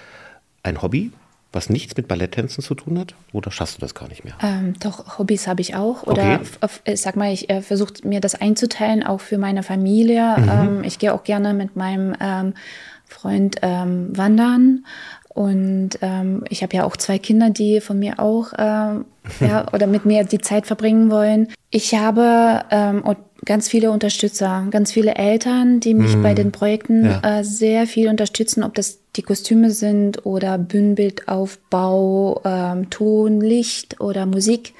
ein 0.64 0.82
Hobby, 0.82 1.12
was 1.52 1.70
nichts 1.70 1.96
mit 1.96 2.08
Balletttänzen 2.08 2.64
zu 2.64 2.74
tun 2.74 2.98
hat? 2.98 3.14
Oder 3.32 3.52
schaffst 3.52 3.78
du 3.78 3.82
das 3.82 3.94
gar 3.94 4.08
nicht 4.08 4.26
mehr? 4.26 4.34
Ähm, 4.42 4.74
doch, 4.80 5.20
Hobbys 5.20 5.48
habe 5.48 5.62
ich 5.62 5.76
auch. 5.76 6.04
Oder 6.04 6.42
okay. 6.62 6.96
sag 6.96 7.16
mal, 7.16 7.32
ich 7.32 7.50
äh, 7.50 7.62
versuche 7.62 7.94
mir 8.04 8.20
das 8.22 8.36
einzuteilen, 8.36 9.04
auch 9.04 9.22
für 9.22 9.38
meine 9.38 9.62
Familie. 9.62 10.36
Mhm. 10.38 10.50
Ähm, 10.50 10.84
ich 10.84 10.98
gehe 10.98 11.14
auch 11.14 11.24
gerne 11.24 11.54
mit 11.54 11.76
meinem 11.76 12.16
ähm, 12.20 12.54
Freund 13.06 13.58
ähm, 13.62 14.18
wandern. 14.18 14.86
Und 15.30 16.00
ähm, 16.02 16.44
ich 16.50 16.62
habe 16.64 16.76
ja 16.76 16.84
auch 16.86 16.96
zwei 16.98 17.18
Kinder, 17.18 17.50
die 17.50 17.82
von 17.82 18.00
mir 18.00 18.20
auch 18.20 18.54
äh, 18.54 18.58
ja, 19.40 19.72
oder 19.74 19.88
mit 19.88 20.06
mir 20.06 20.24
die 20.24 20.40
Zeit 20.40 20.66
verbringen 20.66 21.12
wollen. 21.12 21.50
Ich 21.70 21.94
habe 21.96 22.64
ähm, 22.72 23.04
ganz 23.46 23.68
viele 23.68 23.92
Unterstützer, 23.92 24.68
ganz 24.72 24.92
viele 24.92 25.16
Eltern, 25.16 25.80
die 25.80 25.94
mich 25.94 26.16
mm. 26.16 26.24
bei 26.24 26.34
den 26.34 26.52
Projekten 26.52 27.06
ja. 27.06 27.40
äh, 27.40 27.44
sehr 27.44 27.88
viel 27.88 28.08
unterstützen, 28.10 28.64
ob 28.64 28.74
das 28.76 29.00
die 29.16 29.22
Kostüme 29.22 29.72
sind 29.72 30.26
oder 30.26 30.58
Bühnenbildaufbau, 30.58 32.42
ähm, 32.46 32.90
Ton, 32.90 33.42
Licht 33.42 34.00
oder 34.02 34.26
Musik. 34.26 34.74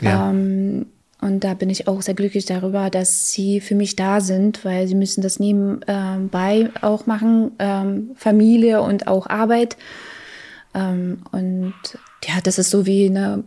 Ja. 0.00 0.30
Ähm, 0.30 0.86
und 1.20 1.44
da 1.44 1.54
bin 1.54 1.70
ich 1.70 1.88
auch 1.88 2.02
sehr 2.02 2.14
glücklich 2.14 2.44
darüber, 2.44 2.90
dass 2.90 3.30
sie 3.30 3.60
für 3.60 3.74
mich 3.74 3.96
da 3.96 4.20
sind, 4.20 4.64
weil 4.64 4.86
sie 4.86 4.94
müssen 4.94 5.22
das 5.22 5.40
nebenbei 5.40 6.70
auch 6.82 7.06
machen, 7.06 7.52
ähm, 7.58 8.10
Familie 8.16 8.82
und 8.82 9.08
auch 9.08 9.26
Arbeit. 9.26 9.76
Ähm, 10.74 11.22
und 11.32 11.74
ja, 12.24 12.34
das 12.42 12.58
ist 12.58 12.70
so 12.70 12.86
wie 12.86 13.06
eine 13.06 13.44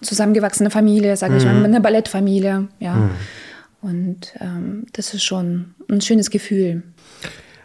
zusammengewachsene 0.00 0.70
Familie, 0.70 1.16
sage 1.16 1.36
ich 1.36 1.44
mal, 1.44 1.54
mhm. 1.54 1.64
eine 1.64 1.80
Ballettfamilie, 1.80 2.68
ja. 2.80 2.94
Mhm. 2.94 3.10
Und 3.82 4.34
ähm, 4.40 4.86
das 4.92 5.12
ist 5.12 5.24
schon 5.24 5.74
ein 5.90 6.00
schönes 6.00 6.30
Gefühl. 6.30 6.84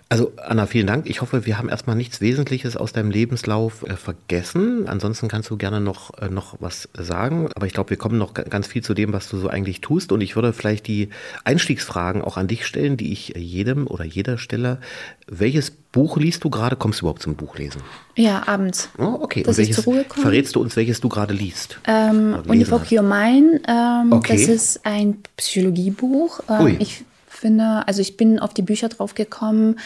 Also 0.10 0.32
Anna, 0.38 0.68
vielen 0.68 0.88
Dank. 0.88 1.10
Ich 1.10 1.22
hoffe, 1.22 1.46
wir 1.46 1.58
haben 1.58 1.68
erstmal 1.68 1.98
nichts 1.98 2.22
Wesentliches 2.22 2.78
aus 2.78 2.94
deinem 2.94 3.12
Lebenslauf 3.12 3.84
äh, 3.84 3.98
vergessen. 3.98 4.88
Ansonsten 4.88 5.28
kannst 5.28 5.50
du 5.50 5.58
gerne 5.58 5.82
noch, 5.82 6.18
äh, 6.22 6.30
noch 6.30 6.56
was 6.62 6.88
sagen. 6.98 7.50
Aber 7.56 7.66
ich 7.66 7.74
glaube, 7.74 7.90
wir 7.90 7.98
kommen 7.98 8.18
noch 8.18 8.34
ganz 8.34 8.68
viel 8.68 8.82
zu 8.82 8.94
dem, 8.94 9.12
was 9.12 9.28
du 9.28 9.38
so 9.38 9.50
eigentlich 9.50 9.82
tust. 9.82 10.14
Und 10.14 10.22
ich 10.22 10.38
würde 10.38 10.54
vielleicht 10.54 10.88
die 10.88 11.10
Einstiegsfragen 11.44 12.22
auch 12.22 12.38
an 12.38 12.48
dich 12.48 12.66
stellen, 12.66 12.96
die 12.96 13.12
ich 13.12 13.34
jedem 13.36 13.86
oder 13.86 14.06
jeder 14.06 14.38
stelle. 14.38 14.80
Welches 15.28 15.72
Buch 15.72 16.16
liest 16.16 16.42
du 16.46 16.50
gerade? 16.50 16.78
Kommst 16.78 17.02
du 17.02 17.04
überhaupt 17.04 17.22
zum 17.22 17.36
Buchlesen? 17.36 17.82
Ja, 18.16 18.48
abends. 18.48 18.90
Oh, 18.98 19.18
okay. 19.20 19.44
Dass 19.44 19.56
Und 19.56 19.58
welches, 19.58 19.78
ich 19.80 19.84
zur 19.84 19.94
Ruhe 19.94 20.04
komme. 20.06 20.22
Verrätst 20.22 20.56
du 20.56 20.62
uns, 20.62 20.78
welches 20.78 21.02
du 21.02 21.10
gerade 21.10 21.34
liest? 21.34 21.80
Ähm, 21.86 22.38
Univoc 22.48 22.90
Your 22.94 23.04
Mind. 23.04 23.62
Ähm, 23.68 24.14
okay. 24.14 24.38
Das 24.38 24.48
ist 24.48 24.86
ein 24.86 25.18
Psychologiebuch. 25.36 26.40
Ähm, 26.50 26.62
Ui. 26.62 26.78
Ich 26.80 27.04
finde. 27.38 27.88
Also 27.88 28.02
ich 28.02 28.18
bin 28.18 28.40
auf 28.40 28.54
die 28.54 28.62
Bücher 28.62 28.90
drauf 28.90 29.16
gekommen, 29.16 29.80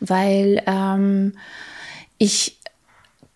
weil 0.00 0.62
ähm, 0.66 1.34
ich 2.18 2.58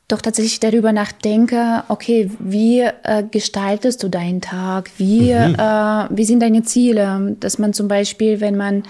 doch 0.09 0.21
tatsächlich 0.21 0.61
darüber 0.61 0.93
nachdenke, 0.93 1.85
okay, 1.89 2.31
wie 2.39 2.81
äh, 2.81 3.25
gestaltest 3.31 4.03
du 4.03 4.09
deinen 4.09 4.43
Tag? 4.43 4.91
Wie, 4.99 5.33
mhm. 5.33 5.55
äh, 5.55 6.07
wie 6.11 6.25
sind 6.25 6.41
deine 6.41 6.63
Ziele? 6.65 7.37
Dass 7.41 7.59
man 7.59 7.73
zum 7.73 7.89
Beispiel, 7.89 8.41
wenn 8.41 8.57
man 8.57 8.83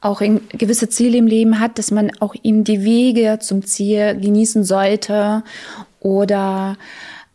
auch 0.00 0.20
gewisse 0.20 0.88
Ziele 0.88 1.16
im 1.18 1.28
Leben 1.28 1.60
hat, 1.60 1.78
dass 1.78 1.92
man 1.92 2.10
auch 2.18 2.34
eben 2.42 2.64
die 2.64 2.82
Wege 2.82 3.38
zum 3.40 3.64
Ziel 3.64 4.18
genießen 4.18 4.64
sollte. 4.64 5.44
Oder 6.00 6.76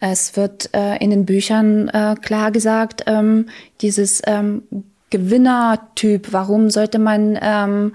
es 0.02 0.36
wird 0.36 0.70
äh, 0.74 0.98
in 0.98 1.10
den 1.10 1.26
Büchern 1.26 1.88
äh, 1.88 2.16
klar 2.22 2.52
gesagt, 2.52 3.04
ähm, 3.08 3.48
dieses 3.80 4.22
ähm, 4.28 4.64
Gewinnertyp. 5.10 6.32
Warum 6.32 6.70
sollte 6.70 7.00
man 7.00 7.38
ähm, 7.42 7.94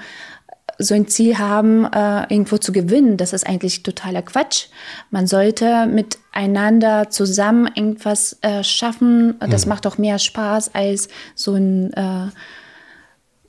so 0.78 0.95
ein 0.95 1.07
Ziel 1.09 1.38
haben, 1.38 1.85
äh, 1.85 2.23
irgendwo 2.33 2.59
zu 2.59 2.73
gewinnen? 2.73 3.16
Das 3.16 3.33
ist 3.33 3.47
eigentlich 3.47 3.83
totaler 3.83 4.23
Quatsch. 4.23 4.66
Man 5.11 5.26
sollte 5.26 5.87
miteinander 5.87 7.11
zusammen 7.11 7.71
irgendwas 7.75 8.38
äh, 8.42 8.64
schaffen. 8.64 9.38
Das 9.40 9.66
mhm. 9.66 9.71
macht 9.71 9.85
doch 9.85 9.99
mehr 9.99 10.19
Spaß, 10.19 10.75
als 10.75 11.09
so 11.35 11.54
ein 11.54 11.92
äh, 11.92 12.28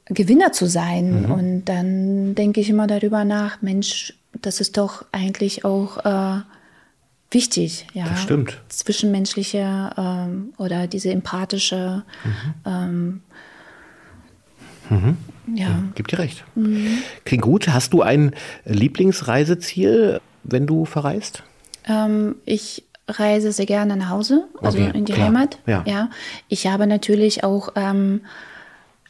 Gewinner 0.06 0.52
zu 0.52 0.66
sein. 0.66 1.24
Mhm. 1.24 1.32
Und 1.32 1.66
dann 1.66 2.36
denke 2.36 2.62
ich 2.62 2.70
immer 2.70 2.88
darüber 2.88 3.24
nach, 3.26 3.62
Mensch, 3.62 4.14
das 4.42 4.60
ist 4.60 4.78
doch 4.78 5.06
eigentlich 5.12 5.64
auch 5.64 6.04
äh, 6.06 6.42
wichtig, 7.32 7.88
ja. 7.94 8.08
Das 8.08 8.22
stimmt. 8.22 8.62
Zwischenmenschliche 8.70 9.92
ähm, 9.98 10.54
oder 10.58 10.88
diese 10.88 11.12
empathische 11.12 12.04
mhm. 12.24 12.54
ähm, 12.66 13.22
Mhm. 14.90 15.18
Ja. 15.56 15.68
ja. 15.68 15.84
Gibt 15.96 16.12
dir 16.12 16.20
recht. 16.20 16.44
Mhm. 16.56 17.00
Klingt 17.26 17.44
gut. 17.44 17.68
Hast 17.68 17.94
du 17.94 18.02
ein 18.02 18.32
Lieblingsreiseziel, 18.66 20.20
wenn 20.44 20.68
du 20.68 20.86
verreist? 20.86 21.44
Ähm, 21.88 22.36
ich 22.46 22.84
reise 23.08 23.52
sehr 23.52 23.66
gerne 23.66 23.98
nach 23.98 24.10
Hause, 24.10 24.46
also 24.62 24.78
okay, 24.78 24.92
in 24.94 25.06
die 25.06 25.14
klar. 25.14 25.28
Heimat. 25.28 25.60
Ja. 25.66 25.84
ja. 25.86 26.10
Ich 26.48 26.68
habe 26.68 26.88
natürlich 26.88 27.44
auch 27.44 27.70
ähm, 27.76 28.22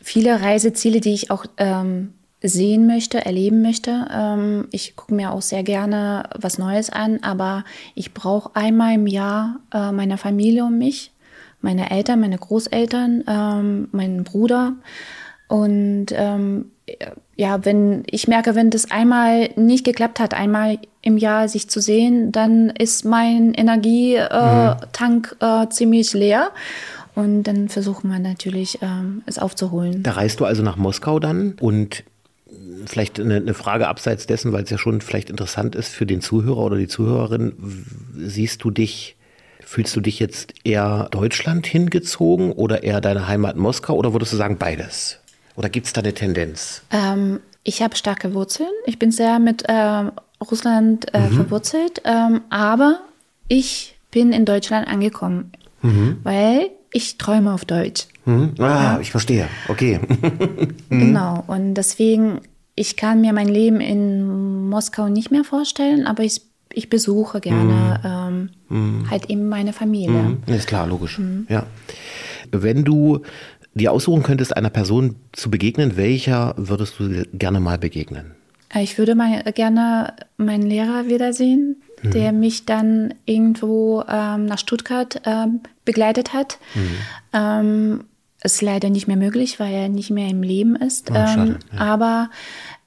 viele 0.02 0.42
Reiseziele, 0.42 1.00
die 1.00 1.14
ich 1.14 1.30
auch 1.30 1.46
ähm, 1.58 2.14
sehen 2.42 2.88
möchte, 2.88 3.26
erleben 3.26 3.62
möchte. 3.62 4.08
Ähm, 4.12 4.68
ich 4.72 4.96
gucke 4.96 5.14
mir 5.14 5.32
auch 5.32 5.42
sehr 5.42 5.64
gerne 5.64 6.30
was 6.38 6.58
Neues 6.58 6.90
an, 6.90 7.20
aber 7.22 7.64
ich 7.96 8.14
brauche 8.14 8.56
einmal 8.56 8.96
im 8.96 9.08
Jahr 9.08 9.60
äh, 9.74 9.92
meine 9.92 10.18
Familie 10.18 10.66
um 10.66 10.78
mich, 10.78 11.12
meine 11.62 11.92
Eltern, 11.92 12.20
meine 12.20 12.38
Großeltern, 12.38 13.24
ähm, 13.28 13.88
meinen 13.92 14.24
Bruder. 14.24 14.74
Und 15.48 16.08
ähm, 16.12 16.72
ja, 17.36 17.66
wenn 17.66 18.04
ich 18.08 18.28
merke, 18.28 18.56
wenn 18.56 18.70
das 18.70 18.92
einmal 18.92 19.50
nicht 19.56 19.86
geklappt 19.86 20.20
hat, 20.20 20.34
einmal 20.34 20.80
im 21.02 21.18
Jahr 21.18 21.48
sich 21.48 21.70
zu 21.70 21.82
sehen, 21.82 22.32
dann 22.32 22.70
ist 22.70 23.06
mein 23.06 23.54
Energietank 23.54 25.36
äh, 25.40 25.46
mhm. 25.46 25.64
äh, 25.64 25.70
ziemlich 25.70 26.14
leer. 26.14 26.52
Und 27.16 27.44
dann 27.44 27.70
versuchen 27.70 28.10
wir 28.10 28.20
natürlich, 28.20 28.80
ähm, 28.82 29.22
es 29.26 29.38
aufzuholen. 29.38 30.02
Da 30.04 30.14
reist 30.14 30.40
du 30.40 30.46
also 30.46 30.64
nach 30.64 30.78
Moskau 30.78 31.20
dann 31.20 31.56
und 31.60 32.04
vielleicht 32.86 33.20
eine, 33.20 33.36
eine 33.36 33.54
Frage 33.54 33.88
abseits 33.88 34.26
dessen, 34.26 34.52
weil 34.52 34.64
es 34.64 34.70
ja 34.70 34.78
schon 34.78 35.02
vielleicht 35.02 35.30
interessant 35.30 35.76
ist 35.76 35.90
für 35.90 36.06
den 36.06 36.22
Zuhörer 36.22 36.58
oder 36.58 36.78
die 36.78 36.88
Zuhörerin. 36.88 37.86
Siehst 38.16 38.64
du 38.64 38.72
dich 38.72 39.16
Fühlst 39.66 39.96
du 39.96 40.02
dich 40.02 40.20
jetzt 40.20 40.54
eher 40.64 41.08
Deutschland 41.10 41.66
hingezogen 41.66 42.52
oder 42.52 42.84
eher 42.84 43.02
deine 43.02 43.28
Heimat 43.28 43.56
Moskau 43.56 43.96
oder 43.96 44.14
würdest 44.14 44.34
du 44.34 44.38
sagen 44.38 44.58
beides? 44.58 45.20
Oder 45.56 45.70
gibt 45.70 45.88
es 45.88 45.94
da 45.94 46.02
eine 46.02 46.14
Tendenz? 46.14 46.84
Ähm, 46.92 47.40
ich 47.64 47.82
habe 47.82 47.96
starke 47.96 48.34
Wurzeln. 48.34 48.70
Ich 48.86 49.00
bin 49.00 49.12
sehr 49.12 49.40
mit 49.40 49.64
äh, 49.64 50.04
Russland 50.42 51.14
äh, 51.14 51.30
mhm. 51.30 51.34
verwurzelt. 51.34 52.02
Ähm, 52.06 52.42
aber 52.50 53.00
ich 53.48 53.96
bin 54.12 54.32
in 54.34 54.46
Deutschland 54.46 54.88
angekommen, 54.88 55.52
mhm. 55.82 56.18
weil 56.24 56.70
ich 56.92 57.18
träume 57.18 57.54
auf 57.54 57.66
Deutsch. 57.66 58.08
Mhm. 58.26 58.54
Ah, 58.60 58.64
ja. 58.64 59.00
ich 59.02 59.12
verstehe. 59.12 59.48
Okay. 59.68 60.00
Mhm. 60.90 61.00
genau. 61.00 61.44
Und 61.48 61.74
deswegen, 61.74 62.42
ich 62.76 62.98
kann 62.98 63.22
mir 63.22 63.34
mein 63.34 63.48
Leben 63.48 63.82
in 63.82 64.70
Moskau 64.70 65.08
nicht 65.10 65.32
mehr 65.32 65.44
vorstellen, 65.44 66.06
aber 66.06 66.24
ich, 66.24 66.42
ich 66.72 66.90
besuche 66.90 67.40
gerne 67.40 68.00
mhm. 68.04 68.50
ähm, 68.70 69.00
mhm. 69.00 69.10
halt 69.10 69.30
eben 69.30 69.50
meine 69.50 69.74
Familie. 69.74 70.38
Ist 70.46 70.68
klar, 70.68 70.86
logisch. 70.86 71.20
Ja. 71.50 71.66
Wenn 72.52 72.84
du 72.84 73.22
dir 73.74 73.92
aussuchen 73.92 74.24
könntest, 74.24 74.56
einer 74.56 74.70
Person 74.70 75.16
zu 75.32 75.50
begegnen, 75.50 75.98
welcher 75.98 76.54
würdest 76.58 77.00
du 77.00 77.26
gerne 77.34 77.60
mal 77.60 77.78
begegnen? 77.78 78.36
Ich 78.76 78.98
würde 78.98 79.14
mal 79.14 79.44
gerne 79.54 80.14
meinen 80.38 80.64
Lehrer 80.64 81.08
wiedersehen, 81.08 81.82
mhm. 82.02 82.12
der 82.12 82.32
mich 82.32 82.66
dann 82.66 83.14
irgendwo 83.26 84.04
ähm, 84.08 84.46
nach 84.46 84.58
Stuttgart 84.58 85.22
ähm, 85.26 85.62
begleitet 85.86 86.34
hat. 86.34 86.58
Mhm. 86.74 86.98
Ähm, 87.34 88.04
ist 88.44 88.62
leider 88.62 88.90
nicht 88.90 89.08
mehr 89.08 89.16
möglich, 89.16 89.60
weil 89.60 89.74
er 89.74 89.90
nicht 89.90 90.10
mehr 90.10 90.28
im 90.28 90.44
Leben 90.44 90.76
ist. 90.76 91.10
Oh, 91.12 91.14
schade, 91.14 91.60
ja. 91.72 91.80
Aber 91.80 92.30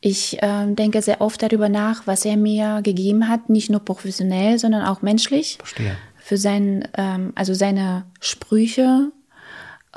ich 0.00 0.42
äh, 0.42 0.66
denke 0.74 1.00
sehr 1.00 1.20
oft 1.20 1.42
darüber 1.42 1.68
nach, 1.68 2.06
was 2.06 2.24
er 2.24 2.36
mir 2.36 2.80
gegeben 2.82 3.28
hat, 3.28 3.48
nicht 3.48 3.70
nur 3.70 3.80
professionell, 3.80 4.58
sondern 4.58 4.84
auch 4.84 5.02
menschlich. 5.02 5.56
Verstehe. 5.58 5.96
Für 6.18 6.36
sein, 6.36 6.86
ähm, 6.98 7.32
also 7.36 7.54
seine 7.54 8.04
Sprüche, 8.20 9.12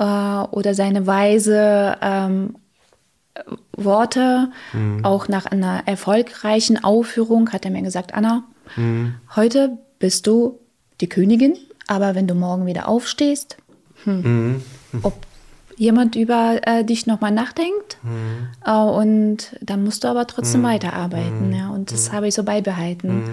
äh, 0.00 0.02
oder 0.02 0.74
seine 0.74 1.06
weise 1.06 1.96
ähm, 2.00 2.56
Worte. 3.76 4.50
Mhm. 4.72 5.04
Auch 5.04 5.28
nach 5.28 5.46
einer 5.46 5.82
erfolgreichen 5.86 6.82
Aufführung 6.82 7.52
hat 7.52 7.64
er 7.64 7.70
mir 7.70 7.82
gesagt, 7.82 8.14
Anna, 8.14 8.44
mhm. 8.76 9.14
heute 9.36 9.78
bist 9.98 10.26
du 10.26 10.58
die 11.00 11.08
Königin, 11.08 11.56
aber 11.86 12.14
wenn 12.14 12.26
du 12.26 12.34
morgen 12.34 12.66
wieder 12.66 12.88
aufstehst, 12.88 13.58
hm, 14.04 14.22
mhm. 14.22 14.62
ob 15.02 15.14
jemand 15.76 16.16
über 16.16 16.60
äh, 16.62 16.84
dich 16.84 17.06
nochmal 17.06 17.30
nachdenkt 17.30 17.98
mhm. 18.02 18.48
äh, 18.64 18.72
und 18.72 19.56
dann 19.60 19.84
musst 19.84 20.04
du 20.04 20.08
aber 20.08 20.26
trotzdem 20.26 20.62
mhm. 20.62 20.66
weiterarbeiten. 20.66 21.48
Mhm. 21.48 21.54
Ja, 21.54 21.68
und 21.70 21.92
das 21.92 22.12
habe 22.12 22.28
ich 22.28 22.34
so 22.34 22.42
beibehalten. 22.42 23.24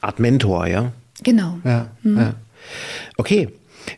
Art 0.00 0.18
Mentor, 0.18 0.66
ja? 0.66 0.92
Genau. 1.22 1.58
Ja, 1.64 1.88
ja. 2.04 2.34
Okay, 3.16 3.48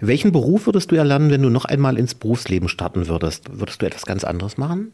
welchen 0.01 0.33
Beruf 0.33 0.67
würdest 0.67 0.91
du 0.91 0.97
erlernen, 0.97 1.31
wenn 1.31 1.43
du 1.43 1.51
noch 1.51 1.65
einmal 1.65 1.99
ins 1.99 2.15
Berufsleben 2.15 2.69
starten 2.69 3.09
würdest? 3.09 3.59
Würdest 3.59 3.83
du 3.83 3.87
etwas 3.87 4.07
ganz 4.07 4.25
anderes 4.25 4.59
machen? 4.59 4.93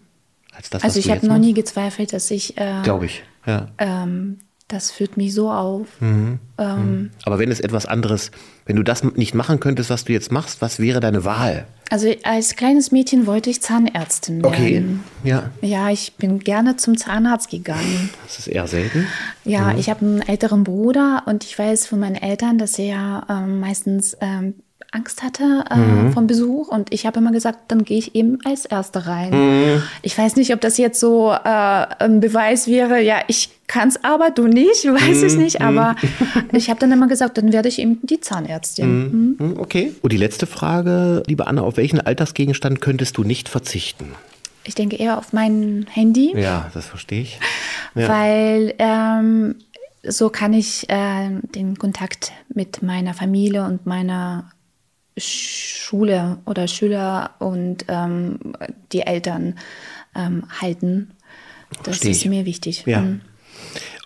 Als 0.56 0.70
das, 0.70 0.82
also 0.82 0.98
ich 0.98 1.10
habe 1.10 1.26
noch 1.26 1.38
nie 1.38 1.52
gezweifelt, 1.52 2.12
dass 2.12 2.30
ich. 2.30 2.56
Äh, 2.56 2.82
Glaube 2.82 3.06
ich, 3.06 3.22
ja. 3.46 3.68
Ähm, 3.78 4.38
das 4.68 4.90
führt 4.90 5.16
mich 5.16 5.32
so 5.32 5.50
auf. 5.50 5.86
Mhm. 6.00 6.40
Ähm, 6.58 6.76
mhm. 6.76 7.10
Aber 7.24 7.38
wenn 7.38 7.50
es 7.50 7.60
etwas 7.60 7.86
anderes, 7.86 8.32
wenn 8.64 8.74
du 8.74 8.82
das 8.82 9.04
nicht 9.04 9.34
machen 9.34 9.60
könntest, 9.60 9.90
was 9.90 10.04
du 10.04 10.12
jetzt 10.12 10.32
machst, 10.32 10.60
was 10.60 10.80
wäre 10.80 10.98
deine 10.98 11.24
Wahl? 11.24 11.66
Also 11.88 12.12
als 12.24 12.56
kleines 12.56 12.90
Mädchen 12.90 13.28
wollte 13.28 13.48
ich 13.48 13.62
Zahnärztin 13.62 14.42
werden. 14.42 15.04
Okay, 15.22 15.28
ja. 15.28 15.50
Ja, 15.60 15.90
ich 15.90 16.14
bin 16.14 16.40
gerne 16.40 16.76
zum 16.76 16.96
Zahnarzt 16.96 17.48
gegangen. 17.48 18.10
Das 18.24 18.40
ist 18.40 18.48
eher 18.48 18.66
selten. 18.66 19.06
Ja, 19.44 19.72
mhm. 19.72 19.78
ich 19.78 19.88
habe 19.88 20.04
einen 20.04 20.22
älteren 20.22 20.64
Bruder 20.64 21.22
und 21.26 21.44
ich 21.44 21.56
weiß 21.56 21.86
von 21.86 22.00
meinen 22.00 22.16
Eltern, 22.16 22.58
dass 22.58 22.76
er 22.76 23.24
ähm, 23.30 23.60
meistens 23.60 24.16
ähm, 24.20 24.54
Angst 24.92 25.22
hatte 25.22 25.64
äh, 25.70 25.76
mhm. 25.76 26.12
vom 26.12 26.26
Besuch 26.26 26.68
und 26.68 26.92
ich 26.92 27.06
habe 27.06 27.18
immer 27.18 27.32
gesagt, 27.32 27.58
dann 27.68 27.84
gehe 27.84 27.98
ich 27.98 28.14
eben 28.14 28.38
als 28.44 28.64
Erste 28.64 29.06
rein. 29.06 29.30
Mhm. 29.32 29.82
Ich 30.02 30.16
weiß 30.16 30.36
nicht, 30.36 30.52
ob 30.52 30.60
das 30.60 30.78
jetzt 30.78 31.00
so 31.00 31.32
äh, 31.32 31.38
ein 31.44 32.20
Beweis 32.20 32.66
wäre, 32.66 33.00
ja, 33.00 33.20
ich 33.28 33.50
kann 33.66 33.88
es 33.88 34.02
aber, 34.04 34.30
du 34.30 34.46
nicht, 34.46 34.84
weiß 34.84 35.20
mhm. 35.20 35.26
ich 35.26 35.36
nicht, 35.36 35.60
aber 35.60 35.96
ich 36.52 36.70
habe 36.70 36.80
dann 36.80 36.92
immer 36.92 37.08
gesagt, 37.08 37.38
dann 37.38 37.52
werde 37.52 37.68
ich 37.68 37.78
eben 37.78 37.98
die 38.02 38.20
Zahnärztin. 38.20 39.36
Mhm. 39.36 39.36
Mhm. 39.38 39.60
Okay. 39.60 39.94
Und 40.02 40.12
die 40.12 40.18
letzte 40.18 40.46
Frage, 40.46 41.22
liebe 41.26 41.46
Anna, 41.46 41.62
auf 41.62 41.76
welchen 41.76 42.00
Alltagsgegenstand 42.00 42.80
könntest 42.80 43.16
du 43.16 43.24
nicht 43.24 43.48
verzichten? 43.48 44.12
Ich 44.64 44.74
denke 44.74 44.96
eher 44.96 45.18
auf 45.18 45.32
mein 45.32 45.86
Handy. 45.90 46.34
Ja, 46.36 46.70
das 46.74 46.86
verstehe 46.86 47.22
ich. 47.22 47.38
Ja. 47.94 48.08
Weil 48.08 48.74
ähm, 48.78 49.56
so 50.02 50.28
kann 50.28 50.52
ich 50.52 50.88
äh, 50.90 51.30
den 51.54 51.76
Kontakt 51.78 52.32
mit 52.52 52.82
meiner 52.82 53.14
Familie 53.14 53.64
und 53.64 53.86
meiner 53.86 54.50
Schule 55.16 56.38
oder 56.44 56.68
Schüler 56.68 57.30
und 57.38 57.84
ähm, 57.88 58.38
die 58.92 59.00
Eltern 59.00 59.58
ähm, 60.14 60.44
halten. 60.60 61.10
Das 61.82 62.02
ist 62.02 62.24
mir 62.26 62.44
wichtig. 62.44 62.84
Ja. 62.86 63.00
Mhm. 63.00 63.20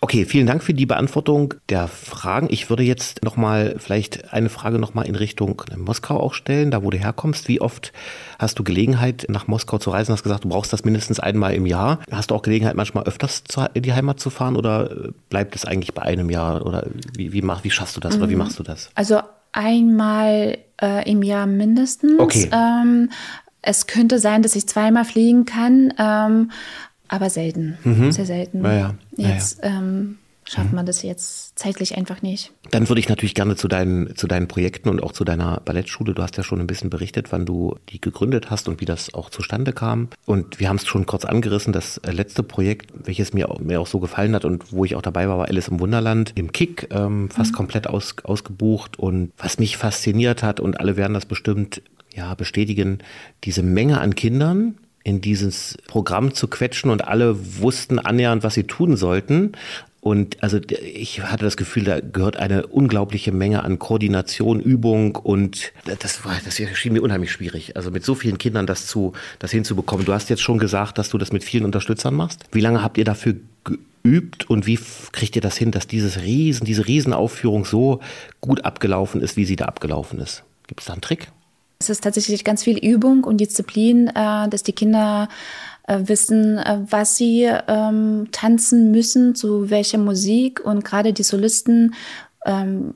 Okay, 0.03 0.25
vielen 0.25 0.47
Dank 0.47 0.63
für 0.63 0.73
die 0.73 0.87
Beantwortung 0.87 1.53
der 1.69 1.87
Fragen. 1.87 2.47
Ich 2.49 2.71
würde 2.71 2.81
jetzt 2.81 3.23
nochmal 3.23 3.75
vielleicht 3.77 4.33
eine 4.33 4.49
Frage 4.49 4.79
nochmal 4.79 5.05
in 5.05 5.13
Richtung 5.13 5.61
Moskau 5.77 6.19
auch 6.19 6.33
stellen, 6.33 6.71
da 6.71 6.81
wo 6.81 6.89
du 6.89 6.97
herkommst. 6.97 7.47
Wie 7.47 7.61
oft 7.61 7.93
hast 8.39 8.57
du 8.57 8.63
Gelegenheit, 8.63 9.27
nach 9.29 9.47
Moskau 9.47 9.77
zu 9.77 9.91
reisen? 9.91 10.11
Hast 10.11 10.23
gesagt, 10.23 10.43
du 10.43 10.49
brauchst 10.49 10.73
das 10.73 10.85
mindestens 10.85 11.19
einmal 11.19 11.53
im 11.53 11.67
Jahr. 11.67 11.99
Hast 12.11 12.31
du 12.31 12.35
auch 12.35 12.41
Gelegenheit, 12.41 12.75
manchmal 12.75 13.03
öfters 13.03 13.43
in 13.75 13.83
die 13.83 13.93
Heimat 13.93 14.19
zu 14.19 14.31
fahren 14.31 14.55
oder 14.55 15.11
bleibt 15.29 15.55
es 15.55 15.65
eigentlich 15.65 15.93
bei 15.93 16.01
einem 16.01 16.31
Jahr? 16.31 16.65
Oder 16.65 16.87
wie, 17.15 17.31
wie, 17.31 17.43
mach, 17.43 17.63
wie 17.63 17.71
schaffst 17.71 17.95
du 17.95 17.99
das 17.99 18.17
oder 18.17 18.27
wie 18.27 18.33
mhm. 18.33 18.39
machst 18.39 18.57
du 18.57 18.63
das? 18.63 18.89
Also 18.95 19.19
einmal 19.51 20.57
äh, 20.81 21.09
im 21.09 21.23
Jahr 21.23 21.47
mindestens. 21.47 22.19
Okay. 22.19 22.49
Ähm, 22.51 23.09
es 23.61 23.87
könnte 23.87 24.19
sein, 24.19 24.41
dass 24.41 24.55
ich 24.55 24.67
zweimal 24.67 25.05
fliegen 25.05 25.45
kann. 25.45 25.93
Ähm, 25.97 26.51
aber 27.07 27.29
selten, 27.29 27.77
mhm. 27.83 28.11
sehr 28.11 28.25
selten. 28.25 28.63
Ja, 28.63 28.73
ja. 28.73 28.95
Jetzt 29.17 29.61
ja, 29.61 29.69
ähm, 29.69 30.17
schafft 30.43 30.71
mhm. 30.71 30.77
man 30.77 30.85
das 30.85 31.03
jetzt 31.03 31.57
zeitlich 31.57 31.97
einfach 31.97 32.21
nicht. 32.21 32.51
Dann 32.71 32.89
würde 32.89 32.99
ich 32.99 33.09
natürlich 33.09 33.35
gerne 33.35 33.55
zu 33.55 33.67
deinen, 33.67 34.15
zu 34.15 34.27
deinen 34.27 34.47
Projekten 34.47 34.89
und 34.89 35.01
auch 35.01 35.11
zu 35.11 35.23
deiner 35.23 35.61
Ballettschule. 35.63 36.13
Du 36.13 36.23
hast 36.23 36.37
ja 36.37 36.43
schon 36.43 36.59
ein 36.59 36.67
bisschen 36.67 36.89
berichtet, 36.89 37.31
wann 37.31 37.45
du 37.45 37.75
die 37.89 38.01
gegründet 38.01 38.49
hast 38.49 38.67
und 38.67 38.81
wie 38.81 38.85
das 38.85 39.13
auch 39.13 39.29
zustande 39.29 39.73
kam. 39.73 40.09
Und 40.25 40.59
wir 40.59 40.69
haben 40.69 40.77
es 40.77 40.87
schon 40.87 41.05
kurz 41.05 41.25
angerissen. 41.25 41.73
Das 41.73 42.01
letzte 42.03 42.43
Projekt, 42.43 42.91
welches 42.93 43.33
mir, 43.33 43.49
mir 43.61 43.79
auch 43.79 43.87
so 43.87 43.99
gefallen 43.99 44.35
hat 44.35 44.45
und 44.45 44.71
wo 44.71 44.85
ich 44.85 44.95
auch 44.95 45.01
dabei 45.01 45.27
war, 45.27 45.37
war 45.37 45.47
Alice 45.47 45.67
im 45.67 45.79
Wunderland 45.79 46.33
im 46.35 46.51
Kick, 46.51 46.87
ähm, 46.91 47.29
fast 47.29 47.51
mhm. 47.51 47.57
komplett 47.57 47.87
aus, 47.87 48.15
ausgebucht. 48.23 48.97
Und 48.97 49.31
was 49.37 49.59
mich 49.59 49.77
fasziniert 49.77 50.43
hat, 50.43 50.59
und 50.59 50.79
alle 50.79 50.97
werden 50.97 51.13
das 51.13 51.25
bestimmt 51.25 51.81
ja, 52.13 52.33
bestätigen, 52.35 52.99
diese 53.43 53.63
Menge 53.63 53.99
an 54.01 54.15
Kindern, 54.15 54.77
in 55.03 55.21
dieses 55.21 55.77
Programm 55.87 56.33
zu 56.33 56.47
quetschen 56.47 56.91
und 56.91 57.07
alle 57.07 57.59
wussten 57.59 57.99
annähernd, 57.99 58.43
was 58.43 58.53
sie 58.53 58.65
tun 58.65 58.95
sollten. 58.97 59.53
Und 60.01 60.41
also 60.41 60.59
ich 60.81 61.21
hatte 61.21 61.45
das 61.45 61.57
Gefühl, 61.57 61.83
da 61.83 61.99
gehört 61.99 62.35
eine 62.35 62.65
unglaubliche 62.65 63.31
Menge 63.31 63.63
an 63.63 63.77
Koordination, 63.77 64.59
Übung 64.59 65.15
und 65.15 65.71
das 65.85 66.25
war, 66.25 66.33
das 66.43 66.55
schien 66.55 66.93
mir 66.93 67.03
unheimlich 67.03 67.31
schwierig. 67.31 67.75
Also 67.75 67.91
mit 67.91 68.03
so 68.03 68.15
vielen 68.15 68.39
Kindern 68.39 68.65
das 68.65 68.87
zu, 68.87 69.13
das 69.37 69.51
hinzubekommen. 69.51 70.03
Du 70.03 70.13
hast 70.13 70.31
jetzt 70.31 70.41
schon 70.41 70.57
gesagt, 70.57 70.97
dass 70.97 71.09
du 71.09 71.19
das 71.19 71.31
mit 71.31 71.43
vielen 71.43 71.65
Unterstützern 71.65 72.15
machst. 72.15 72.45
Wie 72.51 72.61
lange 72.61 72.81
habt 72.81 72.97
ihr 72.97 73.05
dafür 73.05 73.35
geübt 73.63 74.49
und 74.49 74.65
wie 74.65 74.79
kriegt 75.11 75.35
ihr 75.35 75.41
das 75.41 75.55
hin, 75.55 75.69
dass 75.69 75.85
dieses 75.85 76.21
Riesen, 76.21 76.65
diese 76.65 76.87
Riesenaufführung 76.87 77.63
so 77.65 77.99
gut 78.41 78.65
abgelaufen 78.65 79.21
ist, 79.21 79.37
wie 79.37 79.45
sie 79.45 79.55
da 79.55 79.65
abgelaufen 79.65 80.17
ist? 80.17 80.43
Gibt 80.65 80.79
es 80.79 80.87
da 80.87 80.93
einen 80.93 81.03
Trick? 81.03 81.27
Es 81.79 81.89
ist 81.89 82.03
tatsächlich 82.03 82.43
ganz 82.43 82.63
viel 82.63 82.77
Übung 82.77 83.23
und 83.23 83.37
Disziplin, 83.37 84.07
äh, 84.07 84.47
dass 84.49 84.63
die 84.63 84.73
Kinder 84.73 85.29
äh, 85.87 85.99
wissen, 86.05 86.57
äh, 86.57 86.79
was 86.89 87.17
sie 87.17 87.49
ähm, 87.67 88.27
tanzen 88.31 88.91
müssen, 88.91 89.35
zu 89.35 89.69
welcher 89.69 89.97
Musik. 89.97 90.61
Und 90.63 90.83
gerade 90.83 91.13
die 91.13 91.23
Solisten, 91.23 91.95
ähm, 92.45 92.93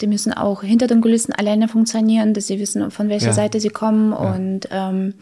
die 0.00 0.06
müssen 0.06 0.32
auch 0.32 0.62
hinter 0.62 0.86
den 0.86 1.00
Kulissen 1.00 1.32
alleine 1.32 1.68
funktionieren, 1.68 2.34
dass 2.34 2.46
sie 2.46 2.58
wissen, 2.58 2.90
von 2.90 3.08
welcher 3.08 3.26
ja. 3.26 3.32
Seite 3.32 3.60
sie 3.60 3.70
kommen. 3.70 4.12
Ja. 4.12 4.34
Und 4.34 4.68
ähm, 4.70 5.14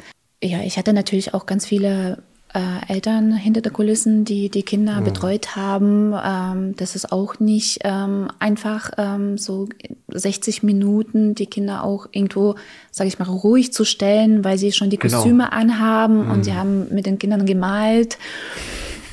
ja, 0.43 0.61
ich 0.61 0.77
hatte 0.77 0.93
natürlich 0.93 1.35
auch 1.35 1.47
ganz 1.47 1.67
viele 1.67 2.23
äh, 2.55 2.93
Eltern 2.93 3.33
hinter 3.33 3.61
der 3.61 3.73
Kulissen, 3.73 4.25
die 4.25 4.49
die 4.49 4.63
Kinder 4.63 5.01
mhm. 5.01 5.05
betreut 5.05 5.57
haben. 5.57 6.15
Ähm, 6.25 6.77
das 6.77 6.95
ist 6.95 7.11
auch 7.11 7.41
nicht 7.41 7.81
ähm, 7.83 8.29
einfach, 8.39 8.93
ähm, 8.97 9.37
so 9.37 9.69
60 10.09 10.63
Minuten 10.63 11.35
die 11.35 11.47
Kinder 11.47 11.83
auch 11.83 12.07
irgendwo, 12.13 12.55
sage 12.93 13.09
ich 13.09 13.19
mal, 13.19 13.29
ruhig 13.29 13.73
zu 13.73 13.85
stellen, 13.85 14.45
weil 14.45 14.57
sie 14.57 14.73
schon 14.73 14.89
die 14.89 14.99
genau. 14.99 15.17
Kostüme 15.17 15.53
anhaben 15.53 16.27
mhm. 16.27 16.31
und 16.31 16.45
sie 16.45 16.55
haben 16.55 16.95
mit 16.95 17.07
den 17.07 17.19
Kindern 17.19 17.45
gemalt, 17.45 18.19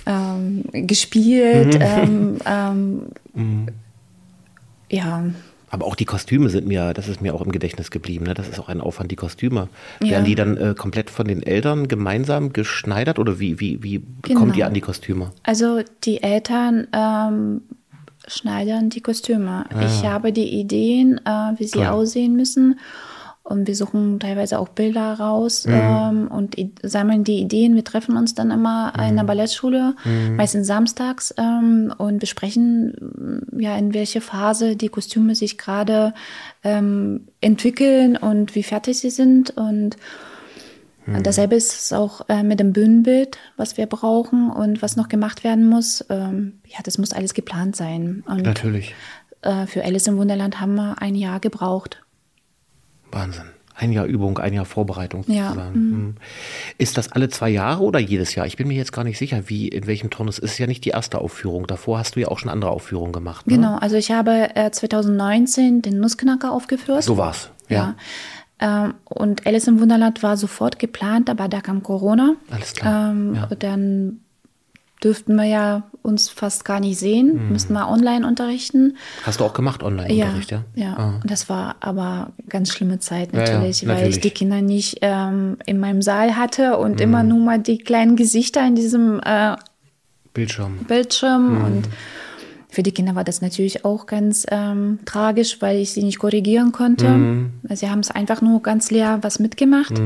ähm, 0.06 0.64
gespielt. 0.72 1.76
Mhm. 1.76 1.82
Ähm, 1.82 2.38
ähm, 2.46 3.02
mhm. 3.34 3.68
ja. 4.90 5.24
Aber 5.72 5.86
auch 5.86 5.96
die 5.96 6.06
Kostüme 6.06 6.50
sind 6.50 6.68
mir, 6.68 6.94
das 6.94 7.08
ist 7.08 7.22
mir 7.22 7.34
auch 7.34 7.42
im 7.42 7.52
Gedächtnis 7.52 7.92
geblieben. 7.92 8.26
Ne? 8.26 8.34
Das 8.34 8.50
ist 8.50 8.60
auch 8.60 8.68
ein 8.68 8.82
Aufwand, 8.82 9.10
die 9.10 9.16
Kostüme. 9.16 9.70
Ja. 10.04 10.12
Werden 10.12 10.26
die 10.26 10.36
dann 10.36 10.58
äh, 10.58 10.76
komplett 10.78 11.10
von 11.10 11.26
den 11.26 11.42
Eltern 11.42 11.88
gemeinsam 11.88 12.52
geschneidert 12.52 13.18
oder 13.20 13.40
wie, 13.40 13.62
wie, 13.62 13.82
wie 13.82 14.04
genau. 14.22 14.42
kommt 14.42 14.58
ihr 14.58 14.68
an 14.68 14.74
die 14.74 14.82
Kostüme? 14.82 15.32
Also 15.44 15.80
die 16.04 16.22
Eltern 16.22 16.88
ähm, 16.92 17.62
schneidern 18.28 18.90
die 18.90 19.00
Kostüme. 19.00 19.66
Ah. 19.74 19.86
Ich 19.86 20.06
habe 20.06 20.34
die 20.34 20.60
Ideen, 20.60 21.22
äh, 21.26 21.30
wie 21.58 21.66
sie 21.66 21.80
Klar. 21.80 21.94
aussehen 21.94 22.36
müssen. 22.36 22.78
Und 23.52 23.68
wir 23.68 23.76
suchen 23.76 24.20
teilweise 24.20 24.58
auch 24.58 24.70
Bilder 24.70 25.14
raus 25.14 25.66
mhm. 25.66 25.74
ähm, 25.74 26.28
und 26.30 26.56
sammeln 26.82 27.24
die 27.24 27.40
Ideen. 27.40 27.76
Wir 27.76 27.84
treffen 27.84 28.18
uns 28.18 28.34
dann 28.34 28.50
immer 28.50 28.94
mhm. 28.96 29.04
in 29.10 29.16
der 29.18 29.24
Ballettschule, 29.26 29.96
mhm. 30.06 30.38
meistens 30.38 30.68
samstags, 30.68 31.34
ähm, 31.38 31.94
und 31.98 32.20
besprechen, 32.20 33.46
ja, 33.58 33.78
in 33.78 33.94
welche 33.94 34.22
Phase 34.22 34.76
die 34.76 34.90
Kostüme 34.90 35.36
sich 35.36 35.58
gerade 35.58 36.14
ähm, 36.64 37.28
entwickeln 37.42 38.18
und 38.18 38.56
wie 38.56 38.64
fertig 38.64 39.00
sie 39.00 39.10
sind. 39.10 39.52
Und 39.52 39.98
mhm. 41.06 41.22
dasselbe 41.24 41.56
ist 41.56 41.74
es 41.74 41.94
auch 41.94 42.22
äh, 42.30 42.44
mit 42.44 42.60
dem 42.60 42.72
Bühnenbild, 42.72 43.38
was 43.58 43.78
wir 43.78 43.86
brauchen 43.86 44.50
und 44.50 44.82
was 44.82 44.96
noch 44.96 45.10
gemacht 45.10 45.44
werden 45.44 45.68
muss. 45.68 46.06
Ähm, 46.10 46.54
ja, 46.66 46.80
das 46.84 46.98
muss 46.98 47.12
alles 47.12 47.34
geplant 47.34 47.76
sein. 47.76 48.24
Und, 48.28 48.44
Natürlich. 48.44 48.96
Äh, 49.42 49.66
für 49.68 49.84
Alice 49.84 50.08
im 50.08 50.18
Wunderland 50.18 50.62
haben 50.62 50.76
wir 50.76 51.02
ein 51.02 51.16
Jahr 51.16 51.40
gebraucht. 51.40 52.02
Wahnsinn. 53.12 53.46
Ein 53.74 53.94
Jahr 53.94 54.06
Übung, 54.06 54.38
ein 54.38 54.54
Jahr 54.54 54.66
Vorbereitung 54.66 55.24
sozusagen. 55.24 55.58
Ja. 55.58 55.70
Mhm. 55.70 55.92
mhm. 55.92 56.16
Ist 56.78 56.98
das 56.98 57.12
alle 57.12 57.30
zwei 57.30 57.50
Jahre 57.50 57.82
oder 57.82 58.00
jedes 58.00 58.36
Jahr? 58.36 58.46
Ich 58.46 58.58
bin 58.58 58.68
mir 58.68 58.76
jetzt 58.76 58.92
gar 58.92 59.04
nicht 59.04 59.18
sicher, 59.18 59.50
wie, 59.50 59.68
in 59.70 59.88
welchem 59.88 60.10
Turnus. 60.10 60.38
Es 60.38 60.52
ist 60.52 60.58
ja 60.60 60.68
nicht 60.68 60.86
die 60.86 60.90
erste 60.90 61.20
Aufführung. 61.20 61.66
Davor 61.66 61.98
hast 61.98 62.16
du 62.16 62.20
ja 62.20 62.28
auch 62.28 62.38
schon 62.38 62.52
andere 62.52 62.70
Aufführungen 62.72 63.12
gemacht. 63.12 63.48
Ne? 63.48 63.56
Genau, 63.56 63.78
also 63.78 63.96
ich 63.96 64.12
habe 64.12 64.56
äh, 64.56 64.70
2019 64.70 65.82
den 65.82 66.00
Nussknacker 66.00 66.52
aufgeführt. 66.52 67.04
So 67.04 67.18
war's, 67.18 67.50
ja. 67.70 67.96
ja. 68.60 68.86
Ähm, 68.86 68.94
und 69.06 69.48
Alice 69.48 69.68
im 69.68 69.80
Wunderland 69.80 70.22
war 70.22 70.38
sofort 70.38 70.78
geplant, 70.78 71.30
aber 71.30 71.48
da 71.48 71.62
kam 71.62 71.82
Corona. 71.82 72.36
Alles 72.52 72.74
klar. 72.74 73.12
Ähm, 73.12 73.36
ja. 73.36 73.48
Dann 73.58 74.20
dürften 75.04 75.36
wir 75.36 75.46
ja 75.46 75.84
uns 76.02 76.30
fast 76.30 76.66
gar 76.66 76.80
nicht 76.80 76.98
sehen, 76.98 77.46
mhm. 77.46 77.52
müssten 77.52 77.74
wir 77.74 77.88
online 77.88 78.26
unterrichten. 78.28 78.98
Hast 79.24 79.40
du 79.40 79.46
auch 79.46 79.54
gemacht, 79.54 79.84
Online-Unterricht, 79.84 80.52
ja? 80.52 80.64
Ja, 80.76 80.84
ja. 80.84 80.98
Ah. 80.98 81.20
das 81.24 81.50
war 81.50 81.76
aber 81.80 82.32
ganz 82.50 82.70
schlimme 82.72 83.00
Zeit 83.00 83.34
natürlich, 83.34 83.82
ja, 83.82 83.90
ja, 83.90 83.96
weil 83.96 84.10
ich 84.10 84.20
die 84.20 84.32
Kinder 84.32 84.62
nicht 84.62 85.00
ähm, 85.02 85.58
in 85.66 85.80
meinem 85.80 86.02
Saal 86.02 86.36
hatte 86.36 86.78
und 86.78 86.96
mhm. 86.96 87.02
immer 87.02 87.24
nur 87.24 87.40
mal 87.40 87.60
die 87.60 87.78
kleinen 87.78 88.16
Gesichter 88.16 88.66
in 88.66 88.76
diesem 88.76 89.20
äh, 89.24 89.56
Bildschirm. 90.34 90.78
Bildschirm 90.88 91.60
mhm. 91.60 91.66
und 91.66 91.90
für 92.70 92.84
die 92.84 92.94
Kinder 92.94 93.16
war 93.16 93.26
das 93.26 93.42
natürlich 93.42 93.84
auch 93.84 94.06
ganz 94.06 94.46
ähm, 94.50 95.00
tragisch, 95.06 95.62
weil 95.62 95.78
ich 95.78 95.92
sie 95.92 96.04
nicht 96.04 96.20
korrigieren 96.20 96.72
konnte. 96.72 97.10
Mhm. 97.10 97.52
Sie 97.70 97.90
haben 97.90 98.00
es 98.00 98.10
einfach 98.10 98.42
nur 98.42 98.62
ganz 98.62 98.92
leer 98.92 99.20
was 99.22 99.40
mitgemacht. 99.40 100.00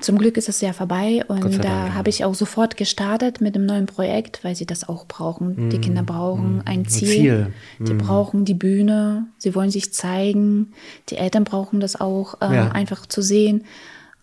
Zum 0.00 0.16
Glück 0.16 0.38
ist 0.38 0.48
es 0.48 0.62
ja 0.62 0.72
vorbei 0.72 1.22
und 1.28 1.62
da 1.62 1.92
habe 1.92 2.08
ich 2.08 2.24
auch 2.24 2.34
sofort 2.34 2.78
gestartet 2.78 3.42
mit 3.42 3.54
einem 3.54 3.66
neuen 3.66 3.86
Projekt, 3.86 4.42
weil 4.42 4.56
sie 4.56 4.64
das 4.64 4.88
auch 4.88 5.06
brauchen. 5.06 5.66
Mm. 5.66 5.70
Die 5.70 5.80
Kinder 5.80 6.02
brauchen 6.02 6.58
mm. 6.58 6.62
ein 6.64 6.86
Ziel, 6.86 7.08
Ziel. 7.08 7.52
Mm. 7.78 7.84
die 7.84 7.94
brauchen 7.94 8.44
die 8.46 8.54
Bühne, 8.54 9.26
sie 9.36 9.54
wollen 9.54 9.70
sich 9.70 9.92
zeigen, 9.92 10.72
die 11.10 11.16
Eltern 11.16 11.44
brauchen 11.44 11.78
das 11.78 12.00
auch, 12.00 12.40
äh, 12.40 12.54
ja. 12.54 12.68
einfach 12.70 13.04
zu 13.04 13.20
sehen, 13.20 13.64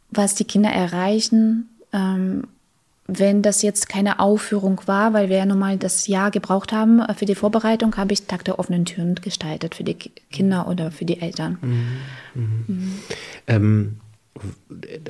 was 0.10 0.34
die 0.34 0.46
Kinder 0.46 0.72
erreichen. 0.72 1.70
Ähm, 1.94 2.46
wenn 3.12 3.42
das 3.42 3.62
jetzt 3.62 3.90
keine 3.90 4.20
Aufführung 4.20 4.82
war, 4.86 5.14
weil 5.14 5.30
wir 5.30 5.38
ja 5.38 5.46
nun 5.46 5.58
mal 5.58 5.78
das 5.78 6.08
Jahr 6.08 6.32
gebraucht 6.32 6.72
haben 6.72 7.00
äh, 7.00 7.14
für 7.14 7.26
die 7.26 7.36
Vorbereitung, 7.36 7.96
habe 7.96 8.14
ich 8.14 8.26
Tag 8.26 8.44
der 8.46 8.58
offenen 8.58 8.86
Türen 8.86 9.16
gestaltet 9.16 9.76
für 9.76 9.84
die 9.84 9.96
Kinder 9.96 10.68
oder 10.68 10.90
für 10.92 11.06
die 11.06 11.22
Eltern. 11.22 11.60
Mhm. 11.62 12.64
Mhm. 12.68 13.00
Ähm 13.48 13.98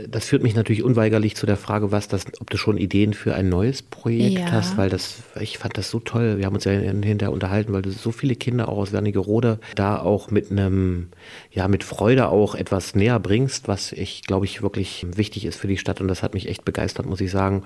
das 0.09 0.25
führt 0.25 0.43
mich 0.43 0.55
natürlich 0.55 0.83
unweigerlich 0.83 1.35
zu 1.35 1.45
der 1.45 1.57
Frage, 1.57 1.91
was 1.91 2.07
das, 2.07 2.25
ob 2.39 2.49
du 2.49 2.57
schon 2.57 2.77
Ideen 2.77 3.13
für 3.13 3.35
ein 3.35 3.49
neues 3.49 3.81
Projekt 3.81 4.39
ja. 4.39 4.51
hast, 4.51 4.77
weil 4.77 4.89
das, 4.89 5.23
ich 5.39 5.57
fand 5.57 5.77
das 5.77 5.89
so 5.89 5.99
toll. 5.99 6.37
Wir 6.37 6.45
haben 6.45 6.55
uns 6.55 6.63
ja 6.63 6.71
hinterher 6.71 7.31
unterhalten, 7.31 7.73
weil 7.73 7.81
du 7.81 7.91
so 7.91 8.11
viele 8.11 8.35
Kinder 8.35 8.69
auch 8.69 8.77
aus 8.77 8.91
Wernigerode 8.91 9.59
da 9.75 9.99
auch 9.99 10.31
mit 10.31 10.51
einem, 10.51 11.09
ja, 11.51 11.67
mit 11.67 11.83
Freude 11.83 12.29
auch 12.29 12.55
etwas 12.55 12.95
näher 12.95 13.19
bringst, 13.19 13.67
was 13.67 13.91
ich, 13.91 14.23
glaube 14.23 14.45
ich, 14.45 14.61
wirklich 14.61 15.05
wichtig 15.15 15.45
ist 15.45 15.59
für 15.59 15.67
die 15.67 15.77
Stadt 15.77 16.01
und 16.01 16.07
das 16.07 16.23
hat 16.23 16.33
mich 16.33 16.47
echt 16.47 16.65
begeistert, 16.65 17.05
muss 17.05 17.21
ich 17.21 17.31
sagen. 17.31 17.63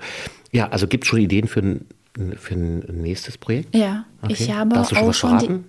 Ja, 0.52 0.68
also 0.68 0.86
gibt 0.86 1.04
es 1.04 1.08
schon 1.08 1.20
Ideen 1.20 1.48
für 1.48 1.60
ein, 1.60 1.86
für 2.36 2.54
ein 2.54 2.80
nächstes 3.02 3.38
Projekt? 3.38 3.74
Ja, 3.74 4.04
okay. 4.22 4.32
ich 4.32 4.52
habe 4.52 4.74
Darfst 4.74 4.92
du 4.92 4.96
schon 4.96 5.04
auch 5.04 5.08
was 5.08 5.18
verraten? 5.18 5.64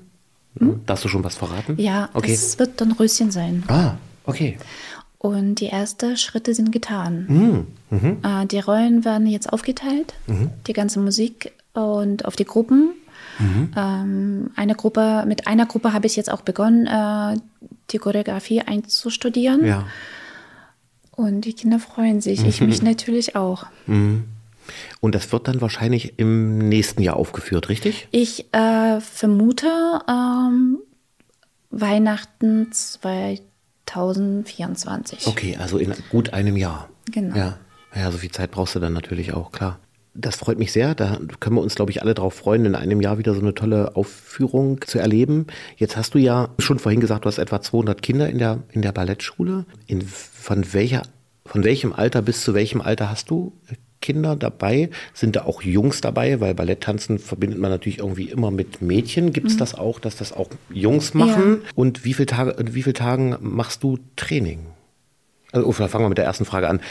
Hm? 0.60 0.82
Darfst 0.86 1.06
du 1.06 1.10
schon 1.10 1.24
was 1.24 1.36
verraten? 1.36 1.76
Ja, 1.78 2.10
okay. 2.14 2.34
es 2.34 2.58
wird 2.60 2.80
dann 2.80 2.94
Röschen 2.94 3.32
sein. 3.32 3.64
Ah, 3.68 3.96
okay. 4.26 4.58
Und 5.26 5.56
die 5.56 5.70
ersten 5.70 6.18
Schritte 6.18 6.54
sind 6.54 6.72
getan. 6.72 7.26
Mhm. 7.28 7.68
Mhm. 7.90 8.48
die 8.48 8.60
Rollen 8.60 9.06
werden 9.06 9.26
jetzt 9.26 9.52
aufgeteilt, 9.52 10.14
mhm. 10.28 10.52
die 10.68 10.74
ganze 10.74 11.00
Musik 11.00 11.52
und 11.74 12.26
auf 12.26 12.36
die 12.36 12.46
Gruppen. 12.46 12.92
Mhm. 13.40 13.72
Ähm, 13.76 14.52
eine 14.56 14.76
Gruppe, 14.76 15.24
mit 15.28 15.48
einer 15.48 15.66
Gruppe 15.66 15.94
habe 15.94 16.06
ich 16.06 16.16
jetzt 16.16 16.32
auch 16.32 16.42
begonnen, 16.42 16.86
äh, 16.86 17.40
die 17.92 17.98
Choreografie 17.98 18.62
einzustudieren. 18.62 19.66
Ja. 19.66 19.88
Und 21.12 21.42
die 21.42 21.54
Kinder 21.54 21.80
freuen 21.80 22.22
sich, 22.22 22.46
ich 22.46 22.62
mich 22.62 22.84
natürlich 22.84 23.36
auch. 23.36 23.66
Mhm. 23.88 24.26
Und 25.00 25.16
das 25.16 25.32
wird 25.32 25.48
dann 25.48 25.62
wahrscheinlich 25.62 26.18
im 26.18 26.58
nächsten 26.58 27.02
Jahr 27.02 27.18
aufgeführt, 27.18 27.70
richtig? 27.70 28.08
Ich 28.12 28.54
äh, 28.54 29.00
vermute 29.00 29.68
ähm, 30.08 30.80
Weihnachten 31.72 32.72
2024. 33.86 35.28
Okay, 35.28 35.58
also 35.58 35.78
in 35.78 35.94
gut 36.10 36.34
einem 36.34 36.58
Jahr. 36.58 36.90
Genau. 37.12 37.36
Ja, 37.36 37.58
ja 37.96 38.12
so 38.12 38.18
viel 38.18 38.32
Zeit 38.32 38.52
brauchst 38.52 38.76
du 38.76 38.80
dann 38.80 38.94
natürlich 38.94 39.34
auch, 39.34 39.52
klar. 39.52 39.80
Das 40.18 40.38
freut 40.38 40.58
mich 40.58 40.72
sehr. 40.72 40.96
Da 40.96 41.20
können 41.42 41.58
wir 41.58 41.62
uns, 41.62 41.76
glaube 41.76 41.92
ich, 41.92 42.02
alle 42.02 42.14
darauf 42.14 42.34
freuen, 42.34 42.64
in 42.64 42.76
einem 42.76 43.02
Jahr 43.02 43.18
wieder 43.18 43.34
so 43.34 43.42
eine 43.42 43.54
tolle 43.54 43.98
Aufführung 43.98 44.80
zu 44.82 44.98
erleben. 44.98 45.48
Jetzt 45.76 45.98
hast 45.98 46.14
du 46.14 46.20
ja 46.20 46.50
schon 46.58 46.80
vorhin 46.80 47.02
gesagt, 47.02 47.26
du 47.26 47.28
hast 47.28 47.38
etwa 47.38 47.62
200 47.62 48.02
Kinder 48.02 48.30
in 48.30 48.38
der, 48.38 48.64
in 48.72 48.82
der 48.82 48.94
Ballettschule. 48.94 49.66
In, 49.88 50.02
von, 50.02 50.74
welcher, 50.74 51.02
von 51.46 51.66
welchem 51.66 51.92
Alter 51.92 52.22
bis 52.22 52.44
zu 52.44 52.54
welchem 52.54 52.80
Alter 52.80 53.10
hast 53.10 53.30
du 53.30 53.52
Kinder 54.06 54.36
dabei? 54.36 54.92
Sind 55.14 55.36
da 55.36 55.46
auch 55.46 55.64
Jungs 55.64 56.00
dabei? 56.00 56.40
Weil 56.40 56.54
Balletttanzen 56.54 57.18
verbindet 57.18 57.60
man 57.60 57.72
natürlich 57.72 57.98
irgendwie 57.98 58.30
immer 58.30 58.52
mit 58.52 58.84
Mädchen. 58.84 59.34
Gibt 59.34 59.48
es 59.48 59.56
mhm. 59.56 59.60
das 59.60 59.74
auch, 59.74 60.00
dass 60.00 60.16
das 60.16 60.32
auch 60.32 60.50
Jungs 60.70 61.16
machen? 61.16 61.62
Ja. 61.64 61.70
Und 61.74 62.06
wie 62.06 62.14
viele 62.14 62.28
Tage, 62.28 62.56
wie 62.72 62.84
viele 62.84 62.94
Tagen 62.94 63.36
machst 63.42 63.82
du 63.82 63.98
Training? 64.16 64.60
Also, 65.52 65.72
fangen 65.72 66.06
wir 66.06 66.10
mit 66.10 66.18
der 66.18 66.26
ersten 66.26 66.46
Frage 66.46 66.70
an. 66.70 66.82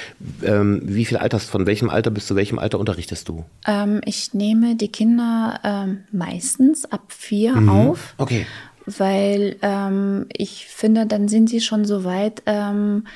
Ähm, 0.43 0.81
wie 0.83 1.05
viel 1.05 1.19
Alters, 1.19 1.45
von 1.45 1.67
welchem 1.67 1.89
Alter 1.89 2.11
bis 2.11 2.27
zu 2.27 2.35
welchem 2.35 2.59
Alter 2.59 2.81
unterrichtest 2.81 3.29
du? 3.29 3.45
Ähm, 3.67 4.01
ich 4.05 4.35
nehme 4.35 4.75
die 4.75 4.89
Kinder 4.89 5.61
ähm, 5.63 6.05
meistens 6.11 6.85
ab 6.91 7.13
vier 7.13 7.55
mhm. 7.55 7.69
auf. 7.69 8.15
Okay. 8.17 8.47
Weil 8.87 9.57
ähm, 9.63 10.27
ich 10.37 10.67
finde, 10.67 11.07
dann 11.07 11.29
sind 11.29 11.49
sie 11.49 11.61
schon 11.61 11.85
so 11.85 12.05
weit, 12.05 12.43
ähm, 12.47 13.07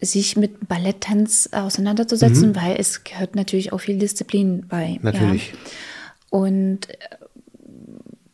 sich 0.00 0.36
mit 0.36 0.68
Balletttanz 0.68 1.48
auseinanderzusetzen, 1.52 2.50
mhm. 2.50 2.56
weil 2.56 2.76
es 2.78 3.04
gehört 3.04 3.34
natürlich 3.34 3.72
auch 3.72 3.80
viel 3.80 3.98
Disziplin 3.98 4.66
bei. 4.68 4.98
Natürlich. 5.02 5.50
Ja. 5.50 5.58
Und 6.30 6.90
äh, 6.90 6.94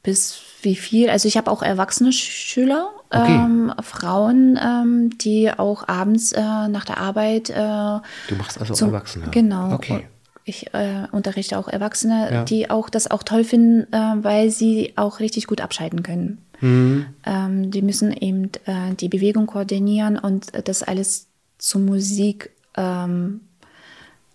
bis 0.03 0.41
wie 0.63 0.77
viel? 0.77 1.11
Also 1.11 1.29
ich 1.29 1.37
habe 1.37 1.51
auch 1.51 1.63
erwachsene 1.63 2.13
Schüler, 2.13 2.91
okay. 3.11 3.35
ähm, 3.35 3.73
Frauen, 3.83 4.59
ähm, 4.63 5.19
die 5.19 5.51
auch 5.51 5.89
abends 5.89 6.33
äh, 6.33 6.41
nach 6.41 6.85
der 6.85 6.99
Arbeit. 6.99 7.51
Äh, 7.51 7.55
du 7.55 8.35
machst 8.37 8.61
also 8.61 8.75
zum, 8.75 8.89
Erwachsene. 8.89 9.29
Genau. 9.31 9.73
Okay. 9.73 10.07
Ich 10.45 10.75
äh, 10.75 11.07
unterrichte 11.11 11.59
auch 11.59 11.69
Erwachsene, 11.69 12.29
ja. 12.31 12.45
die 12.45 12.69
auch 12.69 12.91
das 12.91 13.11
auch 13.11 13.23
toll 13.23 13.45
finden, 13.45 13.91
äh, 13.93 14.23
weil 14.23 14.51
sie 14.51 14.93
auch 14.97 15.21
richtig 15.21 15.47
gut 15.47 15.63
abschalten 15.63 16.03
können. 16.03 16.39
Mhm. 16.61 17.07
Ähm, 17.25 17.71
die 17.71 17.83
müssen 17.83 18.13
eben 18.13 18.51
äh, 18.67 18.95
die 18.99 19.09
Bewegung 19.09 19.47
koordinieren 19.47 20.19
und 20.19 20.53
das 20.69 20.83
alles 20.83 21.29
zur 21.65 21.81
Musik 21.81 22.51
ähm, 22.77 23.41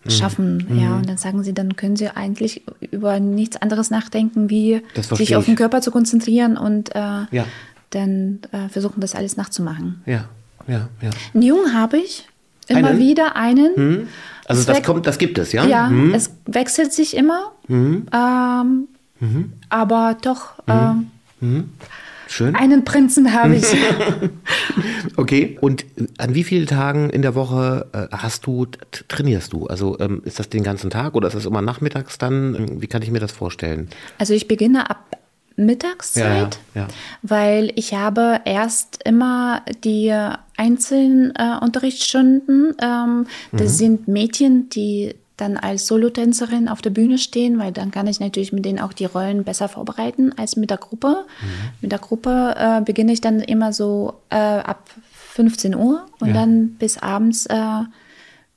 Mhm. 0.04 0.10
schaffen. 0.10 0.66
Mhm. 0.70 0.80
Ja, 0.80 0.96
und 0.96 1.10
dann 1.10 1.18
sagen 1.18 1.44
sie, 1.44 1.54
dann 1.54 1.76
können 1.76 1.96
sie 1.96 2.10
eigentlich 2.10 2.64
über 2.92 3.20
nichts 3.20 3.58
anderes 3.58 3.90
nachdenken, 3.90 4.50
wie 4.50 4.82
sich 5.12 5.36
auf 5.36 5.46
den 5.46 5.56
Körper 5.56 5.82
zu 5.82 5.92
konzentrieren 5.92 6.58
und 6.58 6.96
äh, 6.96 7.00
ja. 7.32 7.46
dann 7.90 8.40
äh, 8.52 8.70
versuchen, 8.70 9.02
das 9.02 9.16
alles 9.16 9.36
nachzumachen. 9.36 10.02
Ja, 10.06 10.26
ja, 10.68 10.88
ja. 11.02 11.10
Einen 11.34 11.44
Jungen 11.44 11.74
habe 11.74 11.98
ich 11.98 12.28
immer 12.68 12.90
einen? 12.90 13.00
wieder 13.00 13.36
einen. 13.36 13.72
Mhm. 13.76 14.08
Also 14.46 14.72
das 14.72 14.82
kommt, 14.84 15.06
das 15.06 15.18
gibt 15.18 15.38
es, 15.38 15.52
ja? 15.52 15.66
Ja, 15.66 15.90
mhm. 15.90 16.14
es 16.14 16.32
wechselt 16.46 16.94
sich 16.94 17.16
immer, 17.16 17.52
mhm. 17.68 18.08
ähm, 18.14 18.88
mhm. 19.20 19.54
aber 19.70 20.18
doch. 20.22 20.60
Äh, 20.68 20.94
Schön. 22.30 22.56
Einen 22.56 22.86
Prinzen 22.86 23.34
habe 23.34 23.56
ich. 23.56 23.66
okay. 25.18 25.58
Und 25.62 25.84
an 26.20 26.36
wie 26.36 26.44
vielen 26.44 26.68
Tagen 26.68 27.10
in 27.10 27.24
der 27.24 27.34
Woche 27.34 27.88
äh, 27.92 28.16
hast 28.16 28.46
du, 28.46 28.68
trainierst 29.08 29.52
du? 29.52 29.66
Also 29.66 30.00
ähm, 30.00 30.22
ist 30.26 30.38
das 30.38 30.48
den 30.48 30.62
ganzen 30.62 30.92
Tag 30.92 31.16
oder 31.16 31.28
ist 31.28 31.34
das 31.34 31.48
immer 31.48 31.64
nachmittags 31.64 32.20
dann? 32.20 32.80
Wie 32.82 32.86
kann 32.86 33.02
ich 33.02 33.10
mir 33.10 33.20
das 33.20 33.32
vorstellen? 33.32 33.90
Also 34.20 34.36
ich 34.36 34.48
beginne 34.48 34.92
ab 34.92 35.18
Mittagszeit, 35.56 36.60
ja, 36.76 36.82
ja, 36.82 36.82
ja. 36.82 36.88
weil 37.24 37.72
ich 37.76 37.96
habe 37.96 38.42
erst 38.46 39.02
immer 39.04 39.64
die 39.84 40.16
einzelnen 40.56 41.34
äh, 41.36 41.58
Unterrichtsstunden. 41.60 42.76
Ähm, 42.80 43.26
das 43.52 43.74
mhm. 43.74 43.78
sind 43.78 44.08
Mädchen, 44.08 44.70
die 44.70 45.16
dann 45.42 45.58
als 45.58 45.88
Solotänzerin 45.88 46.68
auf 46.68 46.82
der 46.82 46.90
Bühne 46.90 47.18
stehen, 47.18 47.60
weil 47.60 47.72
dann 47.72 47.92
kann 47.92 48.08
ich 48.08 48.20
natürlich 48.20 48.52
mit 48.54 48.66
denen 48.66 48.80
auch 48.80 48.94
die 48.94 49.06
Rollen 49.06 49.44
besser 49.44 49.70
vorbereiten 49.70 50.34
als 50.38 50.56
mit 50.56 50.70
der 50.70 50.78
Gruppe. 50.78 51.26
Mhm. 51.42 51.48
Mit 51.82 51.92
der 51.92 52.00
Gruppe 52.00 52.56
äh, 52.58 52.82
beginne 52.82 53.14
ich 53.14 53.22
dann 53.22 53.40
immer 53.40 53.74
so 53.74 54.22
äh, 54.30 54.36
ab 54.36 54.90
15 55.34 55.76
Uhr 55.76 56.06
und 56.20 56.30
ja. 56.30 56.34
dann 56.34 56.76
bis 56.76 56.98
abends 56.98 57.46
äh, 57.46 57.84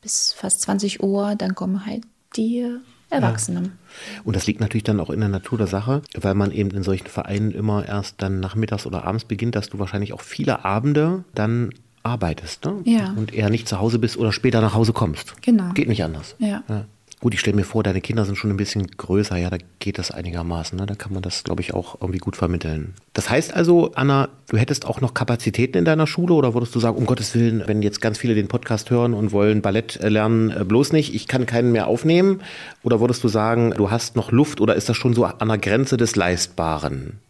bis 0.00 0.32
fast 0.32 0.60
20 0.62 1.02
Uhr, 1.02 1.34
dann 1.36 1.54
kommen 1.54 1.86
halt 1.86 2.02
die 2.36 2.66
Erwachsenen. 3.08 3.64
Ja. 3.64 4.22
Und 4.24 4.36
das 4.36 4.46
liegt 4.46 4.60
natürlich 4.60 4.84
dann 4.84 5.00
auch 5.00 5.10
in 5.10 5.20
der 5.20 5.28
Natur 5.28 5.58
der 5.58 5.66
Sache, 5.66 6.02
weil 6.14 6.34
man 6.34 6.50
eben 6.50 6.70
in 6.70 6.82
solchen 6.82 7.06
Vereinen 7.06 7.52
immer 7.52 7.86
erst 7.86 8.20
dann 8.22 8.40
nachmittags 8.40 8.86
oder 8.86 9.04
abends 9.04 9.24
beginnt, 9.24 9.54
dass 9.54 9.68
du 9.68 9.78
wahrscheinlich 9.78 10.12
auch 10.12 10.22
viele 10.22 10.64
Abende 10.64 11.24
dann 11.34 11.70
arbeitest 12.02 12.64
ne? 12.64 12.80
ja. 12.84 13.14
und 13.16 13.32
eher 13.32 13.50
nicht 13.50 13.68
zu 13.68 13.78
Hause 13.78 13.98
bist 13.98 14.16
oder 14.16 14.32
später 14.32 14.60
nach 14.60 14.74
Hause 14.74 14.92
kommst. 14.92 15.40
Genau. 15.42 15.72
Geht 15.74 15.88
nicht 15.88 16.04
anders. 16.04 16.36
Ja. 16.38 16.62
ja. 16.68 16.86
Gut, 17.22 17.34
ich 17.34 17.40
stelle 17.40 17.54
mir 17.54 17.62
vor, 17.62 17.84
deine 17.84 18.00
Kinder 18.00 18.24
sind 18.24 18.34
schon 18.34 18.50
ein 18.50 18.56
bisschen 18.56 18.84
größer, 18.84 19.36
ja, 19.36 19.48
da 19.48 19.56
geht 19.78 19.96
das 19.98 20.10
einigermaßen, 20.10 20.76
ne? 20.76 20.86
da 20.86 20.96
kann 20.96 21.12
man 21.12 21.22
das, 21.22 21.44
glaube 21.44 21.60
ich, 21.60 21.72
auch 21.72 22.00
irgendwie 22.00 22.18
gut 22.18 22.34
vermitteln. 22.34 22.94
Das 23.12 23.30
heißt 23.30 23.54
also, 23.54 23.92
Anna, 23.94 24.28
du 24.48 24.56
hättest 24.56 24.86
auch 24.86 25.00
noch 25.00 25.14
Kapazitäten 25.14 25.78
in 25.78 25.84
deiner 25.84 26.08
Schule 26.08 26.34
oder 26.34 26.52
würdest 26.52 26.74
du 26.74 26.80
sagen, 26.80 26.96
um 26.96 27.06
Gottes 27.06 27.32
Willen, 27.36 27.62
wenn 27.66 27.80
jetzt 27.80 28.00
ganz 28.00 28.18
viele 28.18 28.34
den 28.34 28.48
Podcast 28.48 28.90
hören 28.90 29.14
und 29.14 29.30
wollen 29.30 29.62
Ballett 29.62 30.00
lernen, 30.02 30.50
äh, 30.50 30.64
bloß 30.64 30.90
nicht, 30.90 31.14
ich 31.14 31.28
kann 31.28 31.46
keinen 31.46 31.70
mehr 31.70 31.86
aufnehmen? 31.86 32.40
Oder 32.82 32.98
würdest 32.98 33.22
du 33.22 33.28
sagen, 33.28 33.72
du 33.76 33.92
hast 33.92 34.16
noch 34.16 34.32
Luft 34.32 34.60
oder 34.60 34.74
ist 34.74 34.88
das 34.88 34.96
schon 34.96 35.14
so 35.14 35.24
an 35.24 35.46
der 35.46 35.58
Grenze 35.58 35.96
des 35.96 36.16
Leistbaren? 36.16 37.20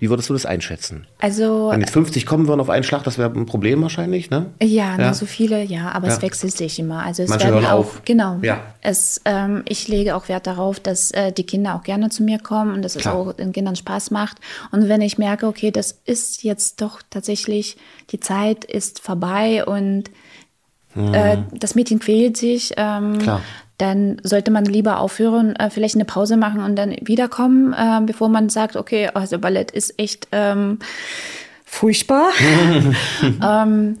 Wie 0.00 0.08
würdest 0.08 0.30
du 0.30 0.32
das 0.32 0.46
einschätzen? 0.46 1.06
Also, 1.18 1.68
Wenn 1.70 1.80
jetzt 1.80 1.92
50 1.92 2.24
kommen 2.24 2.48
würden 2.48 2.60
auf 2.60 2.70
einen 2.70 2.84
Schlag, 2.84 3.04
das 3.04 3.18
wäre 3.18 3.30
ein 3.30 3.44
Problem 3.44 3.82
wahrscheinlich, 3.82 4.30
ne? 4.30 4.46
Ja, 4.62 4.96
ja. 4.98 5.12
so 5.12 5.26
viele, 5.26 5.62
ja, 5.62 5.92
aber 5.92 6.08
ja. 6.08 6.14
es 6.14 6.22
wechselt 6.22 6.56
sich 6.56 6.78
immer. 6.78 7.04
Also 7.04 7.22
es 7.22 7.28
Manche 7.28 7.48
werden 7.48 7.66
auch, 7.66 7.72
auf. 7.80 8.02
genau. 8.06 8.38
Ja. 8.40 8.62
Es, 8.80 9.20
ähm, 9.26 9.62
ich 9.68 9.88
lege 9.88 10.16
auch 10.16 10.28
Wert 10.30 10.46
darauf, 10.46 10.80
dass 10.80 11.10
äh, 11.10 11.32
die 11.32 11.44
Kinder 11.44 11.74
auch 11.74 11.82
gerne 11.82 12.08
zu 12.08 12.22
mir 12.22 12.38
kommen 12.38 12.72
und 12.72 12.82
dass 12.82 12.94
Klar. 12.94 13.14
es 13.14 13.28
auch 13.28 13.32
den 13.34 13.52
Kindern 13.52 13.76
Spaß 13.76 14.10
macht. 14.10 14.38
Und 14.72 14.88
wenn 14.88 15.02
ich 15.02 15.18
merke, 15.18 15.46
okay, 15.46 15.70
das 15.70 16.00
ist 16.06 16.44
jetzt 16.44 16.80
doch 16.80 17.02
tatsächlich, 17.10 17.76
die 18.10 18.20
Zeit 18.20 18.64
ist 18.64 19.00
vorbei 19.00 19.66
und 19.66 20.04
mhm. 20.94 21.12
äh, 21.12 21.36
das 21.52 21.74
Mädchen 21.74 21.98
quält 21.98 22.38
sich, 22.38 22.72
ähm, 22.78 23.18
dann 23.80 24.20
sollte 24.22 24.50
man 24.50 24.64
lieber 24.64 25.00
aufhören, 25.00 25.56
äh, 25.56 25.70
vielleicht 25.70 25.94
eine 25.94 26.04
Pause 26.04 26.36
machen 26.36 26.60
und 26.60 26.76
dann 26.76 26.94
wiederkommen, 27.02 27.72
äh, 27.72 28.00
bevor 28.04 28.28
man 28.28 28.48
sagt, 28.48 28.76
okay, 28.76 29.08
also 29.14 29.38
Ballett 29.38 29.70
ist 29.70 29.98
echt 29.98 30.28
ähm, 30.32 30.78
furchtbar. 31.64 32.30
ähm, 33.42 33.98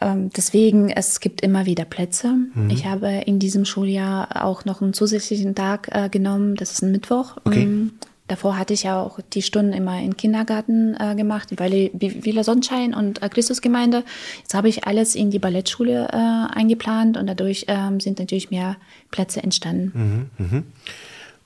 ähm, 0.00 0.30
deswegen, 0.36 0.90
es 0.90 1.20
gibt 1.20 1.40
immer 1.40 1.66
wieder 1.66 1.84
Plätze. 1.84 2.34
Mhm. 2.54 2.70
Ich 2.70 2.86
habe 2.86 3.08
in 3.26 3.38
diesem 3.38 3.64
Schuljahr 3.64 4.44
auch 4.44 4.64
noch 4.64 4.82
einen 4.82 4.92
zusätzlichen 4.92 5.54
Tag 5.54 5.88
äh, 5.92 6.08
genommen, 6.08 6.56
das 6.56 6.72
ist 6.72 6.82
ein 6.82 6.92
Mittwoch. 6.92 7.36
Okay. 7.44 7.88
Davor 8.28 8.58
hatte 8.58 8.74
ich 8.74 8.82
ja 8.82 9.00
auch 9.00 9.20
die 9.32 9.42
Stunden 9.42 9.72
immer 9.72 10.00
im 10.02 10.16
Kindergarten 10.16 10.96
äh, 10.98 11.14
gemacht, 11.14 11.48
weil 11.58 11.90
Villa 11.94 12.42
Sonnenschein 12.42 12.92
und 12.94 13.22
äh, 13.22 13.28
Christusgemeinde. 13.28 14.02
Jetzt 14.38 14.54
habe 14.54 14.68
ich 14.68 14.86
alles 14.86 15.14
in 15.14 15.30
die 15.30 15.38
Ballettschule 15.38 16.08
äh, 16.12 16.58
eingeplant 16.58 17.16
und 17.16 17.26
dadurch 17.26 17.66
ähm, 17.68 18.00
sind 18.00 18.18
natürlich 18.18 18.50
mehr 18.50 18.76
Plätze 19.10 19.42
entstanden. 19.42 20.30
Mhm, 20.38 20.46
mh. 20.46 20.62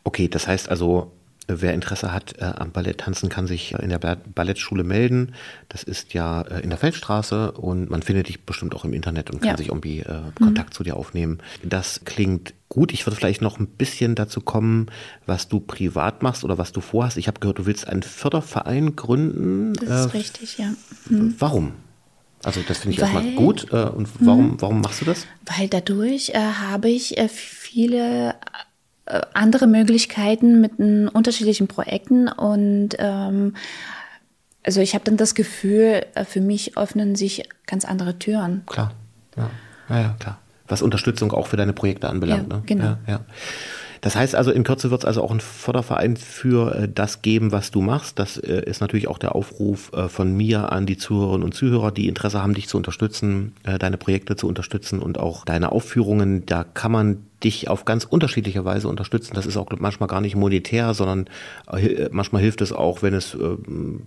Okay, 0.04 0.28
das 0.28 0.48
heißt 0.48 0.70
also, 0.70 1.12
Wer 1.58 1.74
Interesse 1.74 2.12
hat 2.12 2.36
äh, 2.38 2.44
am 2.44 2.70
Balletttanzen, 2.72 3.28
kann 3.28 3.46
sich 3.46 3.72
in 3.72 3.88
der 3.88 3.98
Ballettschule 3.98 4.84
melden. 4.84 5.34
Das 5.68 5.82
ist 5.82 6.14
ja 6.14 6.42
äh, 6.42 6.60
in 6.60 6.70
der 6.70 6.78
Feldstraße 6.78 7.52
und 7.52 7.90
man 7.90 8.02
findet 8.02 8.28
dich 8.28 8.44
bestimmt 8.44 8.74
auch 8.74 8.84
im 8.84 8.92
Internet 8.92 9.30
und 9.30 9.40
kann 9.40 9.50
ja. 9.50 9.56
sich 9.56 9.68
irgendwie 9.68 10.00
äh, 10.00 10.20
Kontakt 10.36 10.70
mhm. 10.70 10.74
zu 10.74 10.82
dir 10.84 10.96
aufnehmen. 10.96 11.38
Das 11.62 12.04
klingt 12.04 12.54
gut. 12.68 12.92
Ich 12.92 13.06
würde 13.06 13.16
vielleicht 13.16 13.42
noch 13.42 13.58
ein 13.58 13.66
bisschen 13.66 14.14
dazu 14.14 14.40
kommen, 14.40 14.86
was 15.26 15.48
du 15.48 15.60
privat 15.60 16.22
machst 16.22 16.44
oder 16.44 16.58
was 16.58 16.72
du 16.72 16.80
vorhast. 16.80 17.16
Ich 17.16 17.28
habe 17.28 17.40
gehört, 17.40 17.58
du 17.58 17.66
willst 17.66 17.86
einen 17.88 18.02
Förderverein 18.02 18.96
gründen. 18.96 19.74
Das 19.74 20.06
ist 20.06 20.14
äh, 20.14 20.18
richtig, 20.18 20.58
ja. 20.58 20.72
Mhm. 21.08 21.34
Warum? 21.38 21.72
Also 22.42 22.62
das 22.66 22.78
finde 22.78 22.94
ich 22.96 23.02
weil, 23.02 23.12
erstmal 23.12 23.34
gut. 23.34 23.66
Äh, 23.72 23.84
und 23.84 24.08
warum, 24.20 24.52
mhm. 24.52 24.60
warum 24.60 24.80
machst 24.80 25.00
du 25.02 25.04
das? 25.04 25.26
Weil 25.56 25.68
dadurch 25.68 26.30
äh, 26.30 26.38
habe 26.38 26.88
ich 26.88 27.14
viele 27.28 28.30
äh, 28.30 28.34
andere 29.34 29.66
Möglichkeiten 29.66 30.60
mit 30.60 30.78
unterschiedlichen 31.12 31.68
Projekten 31.68 32.28
und 32.28 32.90
ähm, 32.98 33.54
also 34.62 34.80
ich 34.80 34.94
habe 34.94 35.04
dann 35.04 35.16
das 35.16 35.34
Gefühl, 35.34 36.04
äh, 36.14 36.24
für 36.24 36.40
mich 36.40 36.76
öffnen 36.76 37.14
sich 37.16 37.48
ganz 37.66 37.84
andere 37.84 38.18
Türen. 38.18 38.62
Klar, 38.66 38.92
ja, 39.36 39.50
ja, 39.88 40.00
ja 40.00 40.16
klar. 40.18 40.38
Was 40.68 40.82
Unterstützung 40.82 41.32
auch 41.32 41.48
für 41.48 41.56
deine 41.56 41.72
Projekte 41.72 42.08
anbelangt. 42.08 42.50
Ja, 42.50 42.56
ne? 42.58 42.62
genau. 42.66 42.84
Ja, 42.84 42.98
ja. 43.08 43.20
Das 44.00 44.16
heißt 44.16 44.34
also, 44.34 44.50
in 44.50 44.64
Kürze 44.64 44.90
wird 44.90 45.02
es 45.02 45.04
also 45.04 45.22
auch 45.22 45.30
einen 45.30 45.40
Förderverein 45.40 46.16
für 46.16 46.74
äh, 46.74 46.88
das 46.92 47.22
geben, 47.22 47.52
was 47.52 47.70
du 47.70 47.80
machst. 47.80 48.18
Das 48.18 48.38
äh, 48.38 48.62
ist 48.64 48.80
natürlich 48.80 49.08
auch 49.08 49.18
der 49.18 49.34
Aufruf 49.34 49.92
äh, 49.92 50.08
von 50.08 50.34
mir 50.34 50.72
an 50.72 50.86
die 50.86 50.96
Zuhörerinnen 50.96 51.44
und 51.44 51.54
Zuhörer, 51.54 51.92
die 51.92 52.08
Interesse 52.08 52.42
haben, 52.42 52.54
dich 52.54 52.68
zu 52.68 52.76
unterstützen, 52.76 53.52
äh, 53.64 53.78
deine 53.78 53.98
Projekte 53.98 54.36
zu 54.36 54.48
unterstützen 54.48 55.00
und 55.00 55.18
auch 55.18 55.44
deine 55.44 55.72
Aufführungen. 55.72 56.46
Da 56.46 56.64
kann 56.64 56.92
man 56.92 57.18
dich 57.44 57.68
auf 57.68 57.84
ganz 57.84 58.04
unterschiedliche 58.04 58.64
Weise 58.64 58.88
unterstützen. 58.88 59.34
Das 59.34 59.46
ist 59.46 59.56
auch 59.56 59.66
manchmal 59.78 60.08
gar 60.08 60.20
nicht 60.20 60.36
monetär, 60.36 60.94
sondern 60.94 61.26
äh, 61.72 62.08
manchmal 62.10 62.42
hilft 62.42 62.60
es 62.60 62.72
auch, 62.72 63.02
wenn 63.02 63.14
es 63.14 63.34
äh, 63.34 63.56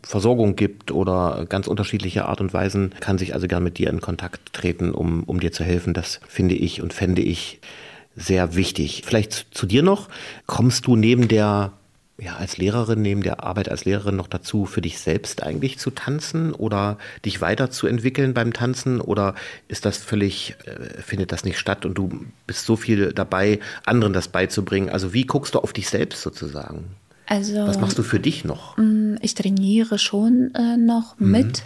Versorgung 0.03 0.55
gibt 0.55 0.91
oder 0.91 1.45
ganz 1.47 1.67
unterschiedliche 1.67 2.25
Art 2.25 2.41
und 2.41 2.53
Weisen, 2.53 2.93
kann 2.99 3.17
sich 3.17 3.33
also 3.33 3.47
gern 3.47 3.63
mit 3.63 3.77
dir 3.77 3.89
in 3.89 4.01
Kontakt 4.01 4.53
treten, 4.53 4.91
um, 4.91 5.23
um 5.23 5.39
dir 5.39 5.51
zu 5.51 5.63
helfen. 5.63 5.93
Das 5.93 6.19
finde 6.27 6.55
ich 6.55 6.81
und 6.81 6.93
fände 6.93 7.21
ich 7.21 7.59
sehr 8.15 8.55
wichtig. 8.55 9.03
Vielleicht 9.05 9.47
zu 9.51 9.65
dir 9.65 9.83
noch. 9.83 10.09
Kommst 10.45 10.87
du 10.87 10.95
neben 10.95 11.27
der 11.27 11.73
ja, 12.19 12.35
als 12.35 12.57
Lehrerin, 12.57 13.01
neben 13.01 13.23
der 13.23 13.43
Arbeit 13.43 13.69
als 13.69 13.85
Lehrerin 13.85 14.15
noch 14.15 14.27
dazu, 14.27 14.65
für 14.65 14.81
dich 14.81 14.99
selbst 14.99 15.41
eigentlich 15.41 15.79
zu 15.79 15.89
tanzen 15.89 16.53
oder 16.53 16.97
dich 17.25 17.41
weiterzuentwickeln 17.41 18.33
beim 18.33 18.53
Tanzen? 18.53 19.01
Oder 19.01 19.33
ist 19.67 19.85
das 19.85 19.97
völlig, 19.97 20.55
äh, 20.65 21.01
findet 21.01 21.31
das 21.31 21.43
nicht 21.43 21.57
statt 21.57 21.85
und 21.85 21.95
du 21.95 22.25
bist 22.45 22.65
so 22.65 22.75
viel 22.75 23.13
dabei, 23.13 23.59
anderen 23.85 24.13
das 24.13 24.27
beizubringen? 24.27 24.89
Also 24.89 25.13
wie 25.13 25.25
guckst 25.25 25.55
du 25.55 25.59
auf 25.59 25.73
dich 25.73 25.89
selbst 25.89 26.21
sozusagen? 26.21 26.85
Also, 27.25 27.65
Was 27.65 27.79
machst 27.79 27.97
du 27.97 28.03
für 28.03 28.19
dich 28.19 28.45
noch? 28.45 28.77
Mm, 28.77 29.15
ich 29.21 29.33
trainiere 29.33 29.97
schon 29.97 30.53
äh, 30.55 30.77
noch 30.77 31.17
mhm. 31.19 31.31
mit, 31.31 31.63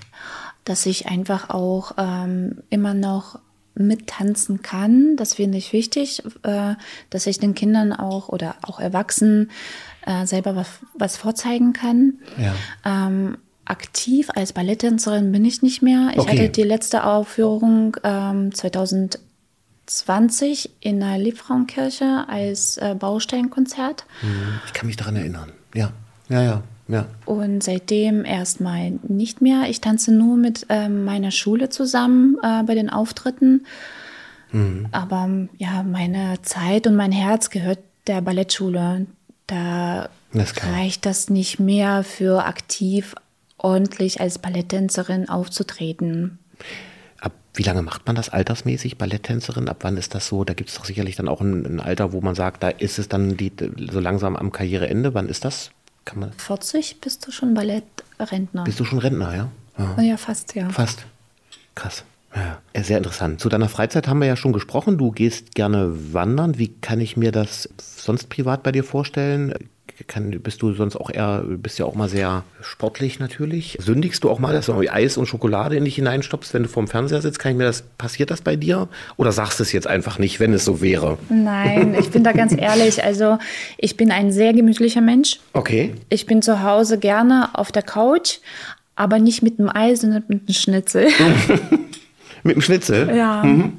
dass 0.64 0.86
ich 0.86 1.08
einfach 1.08 1.50
auch 1.50 1.94
ähm, 1.98 2.60
immer 2.70 2.94
noch 2.94 3.40
mittanzen 3.78 4.62
kann. 4.62 5.16
Das 5.16 5.36
finde 5.36 5.58
ich 5.58 5.72
wichtig, 5.74 6.24
äh, 6.44 6.76
dass 7.10 7.28
ich 7.28 7.40
den 7.40 7.56
Kindern 7.56 7.94
auch 7.94 8.30
oder 8.30 8.56
auch 8.62 8.80
Erwachsenen 8.80 9.52
äh, 10.06 10.26
selber 10.26 10.56
was, 10.56 10.68
was, 10.94 11.18
vorzeigen 11.18 11.74
kann. 11.74 12.20
Ja. 12.38 12.54
Ähm, 12.86 13.38
aktiv 13.66 14.30
als 14.36 14.54
Balletttänzerin 14.54 15.32
bin 15.32 15.44
ich 15.46 15.62
nicht 15.62 15.82
mehr. 15.82 16.12
Ich 16.14 16.20
okay. 16.20 16.40
hatte 16.40 16.50
die 16.50 16.64
letzte 16.64 17.04
Aufführung 17.04 17.98
ähm, 18.04 18.54
2020 18.54 20.70
in 20.80 21.00
der 21.00 21.18
Liebfrauenkirche 21.18 22.26
als 22.28 22.78
äh, 22.78 22.96
Bausteinkonzert. 22.98 24.06
Mhm. 24.22 24.62
Ich 24.66 24.74
kann 24.74 24.88
mich 24.88 24.96
daran 24.96 25.18
erinnern. 25.18 25.52
Ja, 25.74 25.92
ja, 26.30 26.42
ja. 26.42 26.64
Ja. 26.88 27.06
Und 27.26 27.64
seitdem 27.64 28.24
erstmal 28.24 28.92
nicht 29.08 29.42
mehr. 29.42 29.70
Ich 29.70 29.82
tanze 29.82 30.14
nur 30.14 30.38
mit 30.38 30.66
äh, 30.70 30.90
meiner 30.90 31.32
Schule 31.32 31.70
zusammen 31.70 32.38
äh, 32.42 32.64
bei 32.64 32.76
den 32.76 32.90
Auftritten. 32.90 33.66
Mhm. 34.52 34.88
Aber 34.92 35.30
ja, 35.58 35.84
meine 35.84 36.42
Zeit 36.44 36.88
und 36.88 36.96
mein 36.96 37.12
Herz 37.12 37.50
gehört 37.50 37.80
der 38.08 38.22
Ballettschule. 38.22 39.06
Da 39.48 40.10
das 40.34 40.54
reicht 40.66 41.06
das 41.06 41.30
nicht 41.30 41.60
mehr 41.60 42.04
für 42.04 42.46
aktiv 42.46 43.16
ordentlich 43.58 44.22
als 44.22 44.40
Balletttänzerin 44.40 45.30
aufzutreten. 45.30 46.40
Ab 47.20 47.34
wie 47.54 47.64
lange 47.64 47.82
macht 47.82 48.06
man 48.06 48.16
das 48.16 48.30
altersmäßig, 48.30 48.98
Balletttänzerin? 48.98 49.68
Ab 49.68 49.78
wann 49.82 49.98
ist 49.98 50.16
das 50.16 50.28
so? 50.28 50.44
Da 50.44 50.54
gibt 50.54 50.70
es 50.70 50.76
doch 50.76 50.86
sicherlich 50.86 51.16
dann 51.16 51.28
auch 51.28 51.42
ein, 51.42 51.66
ein, 51.66 51.80
Alter, 51.80 52.14
wo 52.14 52.22
man 52.22 52.36
sagt, 52.36 52.64
da 52.64 52.70
ist 52.70 53.00
es 53.00 53.10
dann 53.10 53.36
die, 53.36 53.52
so 53.92 54.00
langsam 54.00 54.36
am 54.36 54.52
Karriereende. 54.52 55.14
Wann 55.14 55.28
ist 55.28 55.44
das? 55.44 55.72
Kann 56.08 56.20
man 56.20 56.32
40 56.32 57.02
bist 57.02 57.28
du 57.28 57.32
schon 57.32 57.54
Ballettrentner. 57.54 58.64
Bist 58.64 58.80
du 58.80 58.86
schon 58.86 59.00
Rentner, 59.00 59.36
ja? 59.36 59.52
Ja, 59.78 60.02
ja 60.02 60.18
fast, 60.18 60.56
ja. 60.56 60.70
Fast. 60.70 61.06
Krass. 61.76 62.06
Ja, 62.34 62.62
sehr 62.82 62.98
interessant. 62.98 63.42
Zu 63.42 63.50
deiner 63.50 63.68
Freizeit 63.68 64.08
haben 64.08 64.20
wir 64.20 64.28
ja 64.28 64.38
schon 64.38 64.54
gesprochen. 64.54 64.98
Du 64.98 65.12
gehst 65.12 65.54
gerne 65.54 66.14
wandern. 66.14 66.58
Wie 66.58 66.70
kann 66.70 67.02
ich 67.02 67.18
mir 67.18 67.34
das 67.34 67.68
sonst 67.78 68.30
privat 68.30 68.64
bei 68.64 68.72
dir 68.72 68.86
vorstellen? 68.86 69.54
Kann, 70.04 70.30
bist 70.42 70.62
du 70.62 70.74
sonst 70.74 70.96
auch 70.96 71.10
eher, 71.10 71.44
bist 71.48 71.80
ja 71.80 71.86
auch 71.86 71.96
mal 71.96 72.10
sehr 72.10 72.44
sportlich 72.62 73.20
natürlich. 73.20 73.78
Sündigst 73.80 74.24
du 74.24 74.30
auch 74.30 74.40
mal, 74.40 74.54
dass 74.54 74.68
du 74.68 74.74
Eis 74.74 75.18
und 75.18 75.26
Schokolade 75.26 75.76
in 75.76 75.86
dich 75.86 75.96
hineinstoppst, 75.96 76.54
wenn 76.54 76.64
du 76.64 76.70
vorm 76.70 76.88
Fernseher 76.88 77.22
sitzt? 77.22 77.40
Kann 77.40 77.54
ich 77.54 77.58
mir 77.58 77.64
das, 77.64 77.82
passiert 77.98 78.30
das 78.30 78.42
bei 78.42 78.56
dir? 78.56 78.88
Oder 79.18 79.32
sagst 79.32 79.60
du 79.60 79.64
es 79.64 79.72
jetzt 79.72 79.88
einfach 79.88 80.20
nicht, 80.20 80.40
wenn 80.40 80.54
es 80.54 80.66
so 80.66 80.82
wäre? 80.82 81.18
Nein, 81.30 81.96
ich 82.00 82.12
bin 82.12 82.24
da 82.24 82.32
ganz 82.32 82.54
ehrlich. 82.58 83.04
Also, 83.04 83.40
ich 83.78 83.98
bin 83.98 84.12
ein 84.12 84.32
sehr 84.32 84.54
gemütlicher 84.54 85.02
Mensch. 85.02 85.40
Okay. 85.54 85.96
Ich 86.10 86.26
bin 86.26 86.42
zu 86.42 86.62
Hause 86.62 87.00
gerne 87.00 87.50
auf 87.54 87.72
der 87.72 87.84
Couch, 87.84 88.38
aber 88.96 89.20
nicht 89.20 89.42
mit 89.42 89.58
dem 89.58 89.70
Eis, 89.70 90.02
sondern 90.02 90.24
mit 90.28 90.48
dem 90.48 90.54
Schnitzel. 90.54 91.08
mit 92.44 92.56
dem 92.56 92.62
Schnitzel? 92.62 93.16
Ja. 93.16 93.44
Mhm. 93.44 93.74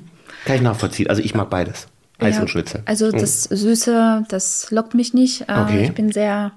Kann 0.45 0.57
ich 0.57 0.63
nachvollziehen. 0.63 1.09
Also, 1.09 1.23
ich 1.23 1.35
mag 1.35 1.51
beides. 1.51 1.87
Eis 2.19 2.37
ja, 2.37 2.43
und 2.43 2.49
Schnitzel. 2.49 2.83
Also 2.85 3.13
das 3.13 3.45
Süße, 3.45 4.25
das 4.29 4.71
lockt 4.71 4.95
mich 4.95 5.15
nicht. 5.15 5.43
Äh, 5.43 5.61
okay. 5.61 5.85
Ich 5.85 5.93
bin 5.93 6.13
sehr 6.13 6.53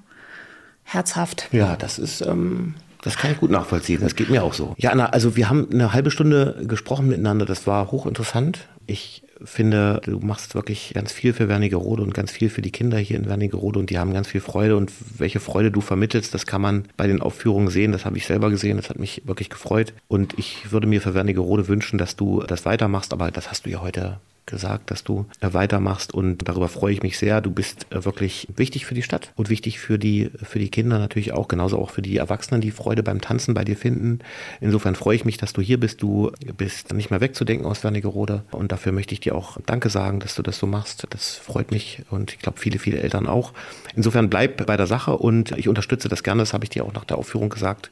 herzhaft. 0.83 1.47
Ja, 1.51 1.75
das 1.75 1.99
ist, 1.99 2.21
ähm, 2.21 2.73
das 3.01 3.17
kann 3.17 3.31
ich 3.31 3.39
gut 3.39 3.51
nachvollziehen. 3.51 4.01
Das 4.01 4.15
geht 4.15 4.29
mir 4.29 4.43
auch 4.43 4.53
so. 4.53 4.75
Ja, 4.77 4.91
Anna, 4.91 5.07
also 5.07 5.35
wir 5.35 5.49
haben 5.49 5.67
eine 5.71 5.93
halbe 5.93 6.11
Stunde 6.11 6.63
gesprochen 6.67 7.07
miteinander. 7.07 7.45
Das 7.45 7.67
war 7.67 7.91
hochinteressant. 7.91 8.67
Ich 8.87 9.23
finde, 9.43 10.01
du 10.03 10.19
machst 10.19 10.53
wirklich 10.53 10.91
ganz 10.93 11.11
viel 11.11 11.33
für 11.33 11.47
Wernigerode 11.47 12.03
und 12.03 12.13
ganz 12.13 12.31
viel 12.31 12.49
für 12.49 12.61
die 12.61 12.71
Kinder 12.71 12.97
hier 12.97 13.17
in 13.17 13.27
Wernigerode 13.27 13.79
und 13.79 13.89
die 13.89 13.97
haben 13.97 14.13
ganz 14.13 14.27
viel 14.27 14.41
Freude 14.41 14.77
und 14.77 14.91
welche 15.17 15.39
Freude 15.39 15.71
du 15.71 15.81
vermittelst, 15.81 16.33
das 16.33 16.45
kann 16.45 16.61
man 16.61 16.85
bei 16.97 17.07
den 17.07 17.21
Aufführungen 17.21 17.69
sehen. 17.69 17.91
Das 17.91 18.05
habe 18.05 18.17
ich 18.17 18.27
selber 18.27 18.49
gesehen. 18.49 18.77
Das 18.77 18.89
hat 18.89 18.99
mich 18.99 19.23
wirklich 19.25 19.49
gefreut 19.49 19.93
und 20.07 20.37
ich 20.37 20.71
würde 20.71 20.87
mir 20.87 21.01
für 21.01 21.13
Wernigerode 21.13 21.67
wünschen, 21.67 21.97
dass 21.97 22.15
du 22.15 22.43
das 22.43 22.65
weitermachst, 22.65 23.13
aber 23.13 23.31
das 23.31 23.49
hast 23.49 23.65
du 23.65 23.69
ja 23.69 23.81
heute 23.81 24.19
gesagt, 24.45 24.91
dass 24.91 25.03
du 25.03 25.25
weitermachst 25.39 26.13
und 26.13 26.47
darüber 26.47 26.67
freue 26.67 26.93
ich 26.93 27.03
mich 27.03 27.17
sehr. 27.17 27.41
Du 27.41 27.51
bist 27.51 27.85
äh, 27.91 28.03
wirklich 28.05 28.47
wichtig 28.55 28.85
für 28.85 28.93
die 28.93 29.03
Stadt 29.03 29.31
und 29.35 29.49
wichtig 29.49 29.79
für 29.79 29.97
die, 29.97 30.31
für 30.41 30.59
die 30.59 30.69
Kinder 30.69 30.99
natürlich 30.99 31.31
auch, 31.31 31.47
genauso 31.47 31.79
auch 31.79 31.91
für 31.91 32.01
die 32.01 32.17
Erwachsenen, 32.17 32.61
die 32.61 32.71
Freude 32.71 33.03
beim 33.03 33.21
Tanzen 33.21 33.53
bei 33.53 33.63
dir 33.63 33.77
finden. 33.77 34.19
Insofern 34.59 34.95
freue 34.95 35.15
ich 35.15 35.25
mich, 35.25 35.37
dass 35.37 35.53
du 35.53 35.61
hier 35.61 35.79
bist. 35.79 36.01
Du 36.01 36.31
bist 36.57 36.93
nicht 36.93 37.11
mehr 37.11 37.21
wegzudenken 37.21 37.65
aus 37.65 37.83
Wernigerode 37.83 38.43
und 38.51 38.71
dafür 38.71 38.91
möchte 38.91 39.13
ich 39.13 39.19
dir 39.19 39.35
auch 39.35 39.57
Danke 39.65 39.89
sagen, 39.89 40.19
dass 40.19 40.35
du 40.35 40.41
das 40.41 40.57
so 40.57 40.67
machst. 40.67 41.07
Das 41.11 41.35
freut 41.35 41.71
mich 41.71 42.03
und 42.09 42.33
ich 42.33 42.39
glaube 42.39 42.59
viele, 42.59 42.79
viele 42.79 42.99
Eltern 42.99 43.27
auch. 43.27 43.53
Insofern 43.95 44.29
bleib 44.29 44.65
bei 44.65 44.77
der 44.77 44.87
Sache 44.87 45.17
und 45.17 45.51
ich 45.57 45.69
unterstütze 45.69 46.09
das 46.09 46.23
gerne. 46.23 46.41
Das 46.41 46.53
habe 46.53 46.65
ich 46.65 46.69
dir 46.69 46.85
auch 46.85 46.93
nach 46.93 47.05
der 47.05 47.17
Aufführung 47.17 47.49
gesagt, 47.49 47.91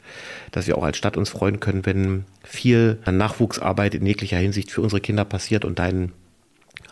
dass 0.52 0.68
wir 0.68 0.78
auch 0.78 0.84
als 0.84 0.98
Stadt 0.98 1.16
uns 1.16 1.30
freuen 1.30 1.60
können, 1.60 1.86
wenn 1.86 2.26
viel 2.44 2.98
Nachwuchsarbeit 3.10 3.96
in 3.96 4.06
jeglicher 4.06 4.38
Hinsicht 4.38 4.72
für 4.72 4.82
unsere 4.82 5.02
Kinder 5.02 5.26
passiert 5.26 5.66
und 5.66 5.80
dein 5.80 6.12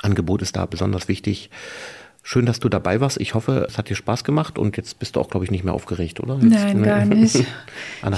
Angebot 0.01 0.41
ist 0.41 0.55
da 0.55 0.65
besonders 0.65 1.07
wichtig. 1.07 1.49
Schön, 2.23 2.45
dass 2.45 2.59
du 2.59 2.67
dabei 2.67 2.99
warst. 2.99 3.21
Ich 3.21 3.35
hoffe, 3.35 3.65
es 3.69 3.77
hat 3.77 3.89
dir 3.89 3.95
Spaß 3.95 4.25
gemacht 4.25 4.59
und 4.59 4.75
jetzt 4.75 4.99
bist 4.99 5.15
du 5.15 5.21
auch, 5.21 5.29
glaube 5.29 5.45
ich, 5.45 5.51
nicht 5.51 5.63
mehr 5.63 5.73
aufgeregt, 5.73 6.19
oder? 6.19 6.35
Jetzt, 6.41 6.51
Nein, 6.51 6.83
gar 6.83 7.05
nicht. 7.05 7.45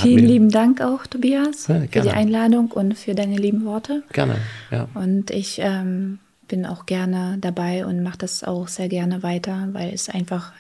Vielen 0.02 0.26
lieben 0.26 0.50
Dank 0.50 0.82
auch, 0.82 1.06
Tobias, 1.06 1.68
ja, 1.68 1.82
für 1.82 2.02
die 2.02 2.10
Einladung 2.10 2.72
und 2.72 2.98
für 2.98 3.14
deine 3.14 3.38
lieben 3.38 3.66
Worte. 3.66 4.02
Gerne, 4.12 4.38
ja. 4.72 4.88
Und 4.96 5.30
ich 5.30 5.60
ähm, 5.62 6.18
bin 6.48 6.66
auch 6.66 6.88
gerne 6.88 7.38
dabei 7.40 7.86
und 7.86 8.02
mache 8.02 8.18
das 8.18 8.44
auch 8.44 8.68
sehr 8.68 8.90
gerne 8.90 9.22
weiter, 9.22 9.70
weil 9.74 9.94
es 9.94 10.10
einfach 10.10 10.54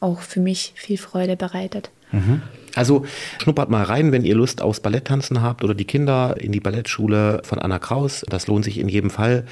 auch 0.00 0.20
für 0.20 0.40
mich 0.40 0.72
viel 0.74 0.98
Freude 0.98 1.36
bereitet. 1.36 1.90
Mhm. 2.10 2.42
Also 2.76 3.06
schnuppert 3.42 3.70
mal 3.70 3.82
rein, 3.82 4.12
wenn 4.12 4.24
ihr 4.24 4.34
Lust 4.34 4.62
aufs 4.62 4.80
Balletttanzen 4.80 5.42
habt 5.42 5.64
oder 5.64 5.74
die 5.74 5.86
Kinder 5.86 6.36
in 6.38 6.52
die 6.52 6.60
Ballettschule 6.60 7.40
von 7.42 7.58
Anna 7.58 7.78
Kraus. 7.78 8.24
Das 8.28 8.46
lohnt 8.46 8.64
sich 8.64 8.78
in 8.78 8.88
jedem 8.88 9.10
Fall. 9.10 9.44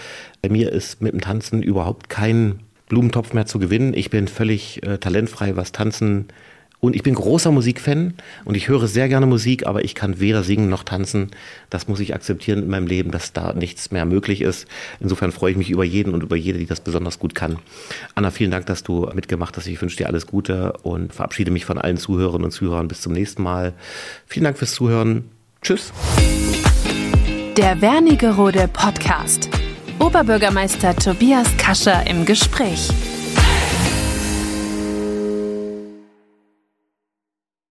Bei 0.42 0.48
mir 0.48 0.70
ist 0.70 1.00
mit 1.00 1.12
dem 1.12 1.20
Tanzen 1.20 1.62
überhaupt 1.62 2.08
kein 2.08 2.60
Blumentopf 2.88 3.32
mehr 3.32 3.46
zu 3.46 3.58
gewinnen. 3.58 3.94
Ich 3.94 4.10
bin 4.10 4.28
völlig 4.28 4.82
äh, 4.82 4.98
talentfrei, 4.98 5.56
was 5.56 5.72
Tanzen 5.72 6.28
und 6.80 6.94
ich 6.94 7.02
bin 7.02 7.14
großer 7.14 7.50
Musikfan 7.50 8.14
und 8.44 8.56
ich 8.56 8.68
höre 8.68 8.86
sehr 8.86 9.08
gerne 9.08 9.26
Musik, 9.26 9.66
aber 9.66 9.84
ich 9.84 9.94
kann 9.94 10.20
weder 10.20 10.42
singen 10.42 10.68
noch 10.68 10.84
tanzen. 10.84 11.30
Das 11.70 11.88
muss 11.88 12.00
ich 12.00 12.14
akzeptieren 12.14 12.64
in 12.64 12.68
meinem 12.68 12.86
Leben, 12.86 13.10
dass 13.10 13.32
da 13.32 13.54
nichts 13.54 13.90
mehr 13.90 14.04
möglich 14.04 14.42
ist. 14.42 14.66
Insofern 15.00 15.32
freue 15.32 15.52
ich 15.52 15.56
mich 15.56 15.70
über 15.70 15.84
jeden 15.84 16.12
und 16.12 16.22
über 16.22 16.36
jede, 16.36 16.58
die 16.58 16.66
das 16.66 16.80
besonders 16.80 17.18
gut 17.18 17.34
kann. 17.34 17.58
Anna, 18.14 18.30
vielen 18.30 18.50
Dank, 18.50 18.66
dass 18.66 18.82
du 18.82 19.08
mitgemacht 19.14 19.56
hast. 19.56 19.66
Ich 19.66 19.80
wünsche 19.80 19.96
dir 19.96 20.08
alles 20.08 20.26
Gute 20.26 20.74
und 20.82 21.14
verabschiede 21.14 21.50
mich 21.50 21.64
von 21.64 21.78
allen 21.78 21.96
Zuhörerinnen 21.96 22.44
und 22.44 22.50
Zuhörern. 22.50 22.88
Bis 22.88 23.00
zum 23.00 23.12
nächsten 23.12 23.42
Mal. 23.42 23.72
Vielen 24.26 24.44
Dank 24.44 24.58
fürs 24.58 24.74
Zuhören. 24.74 25.24
Tschüss. 25.62 25.92
Der 27.56 27.80
Wernigerode 27.80 28.68
Podcast. 28.70 29.48
Oberbürgermeister 30.00 30.94
Tobias 30.96 31.46
Kascher 31.56 32.06
im 32.06 32.24
Gespräch. 32.24 32.90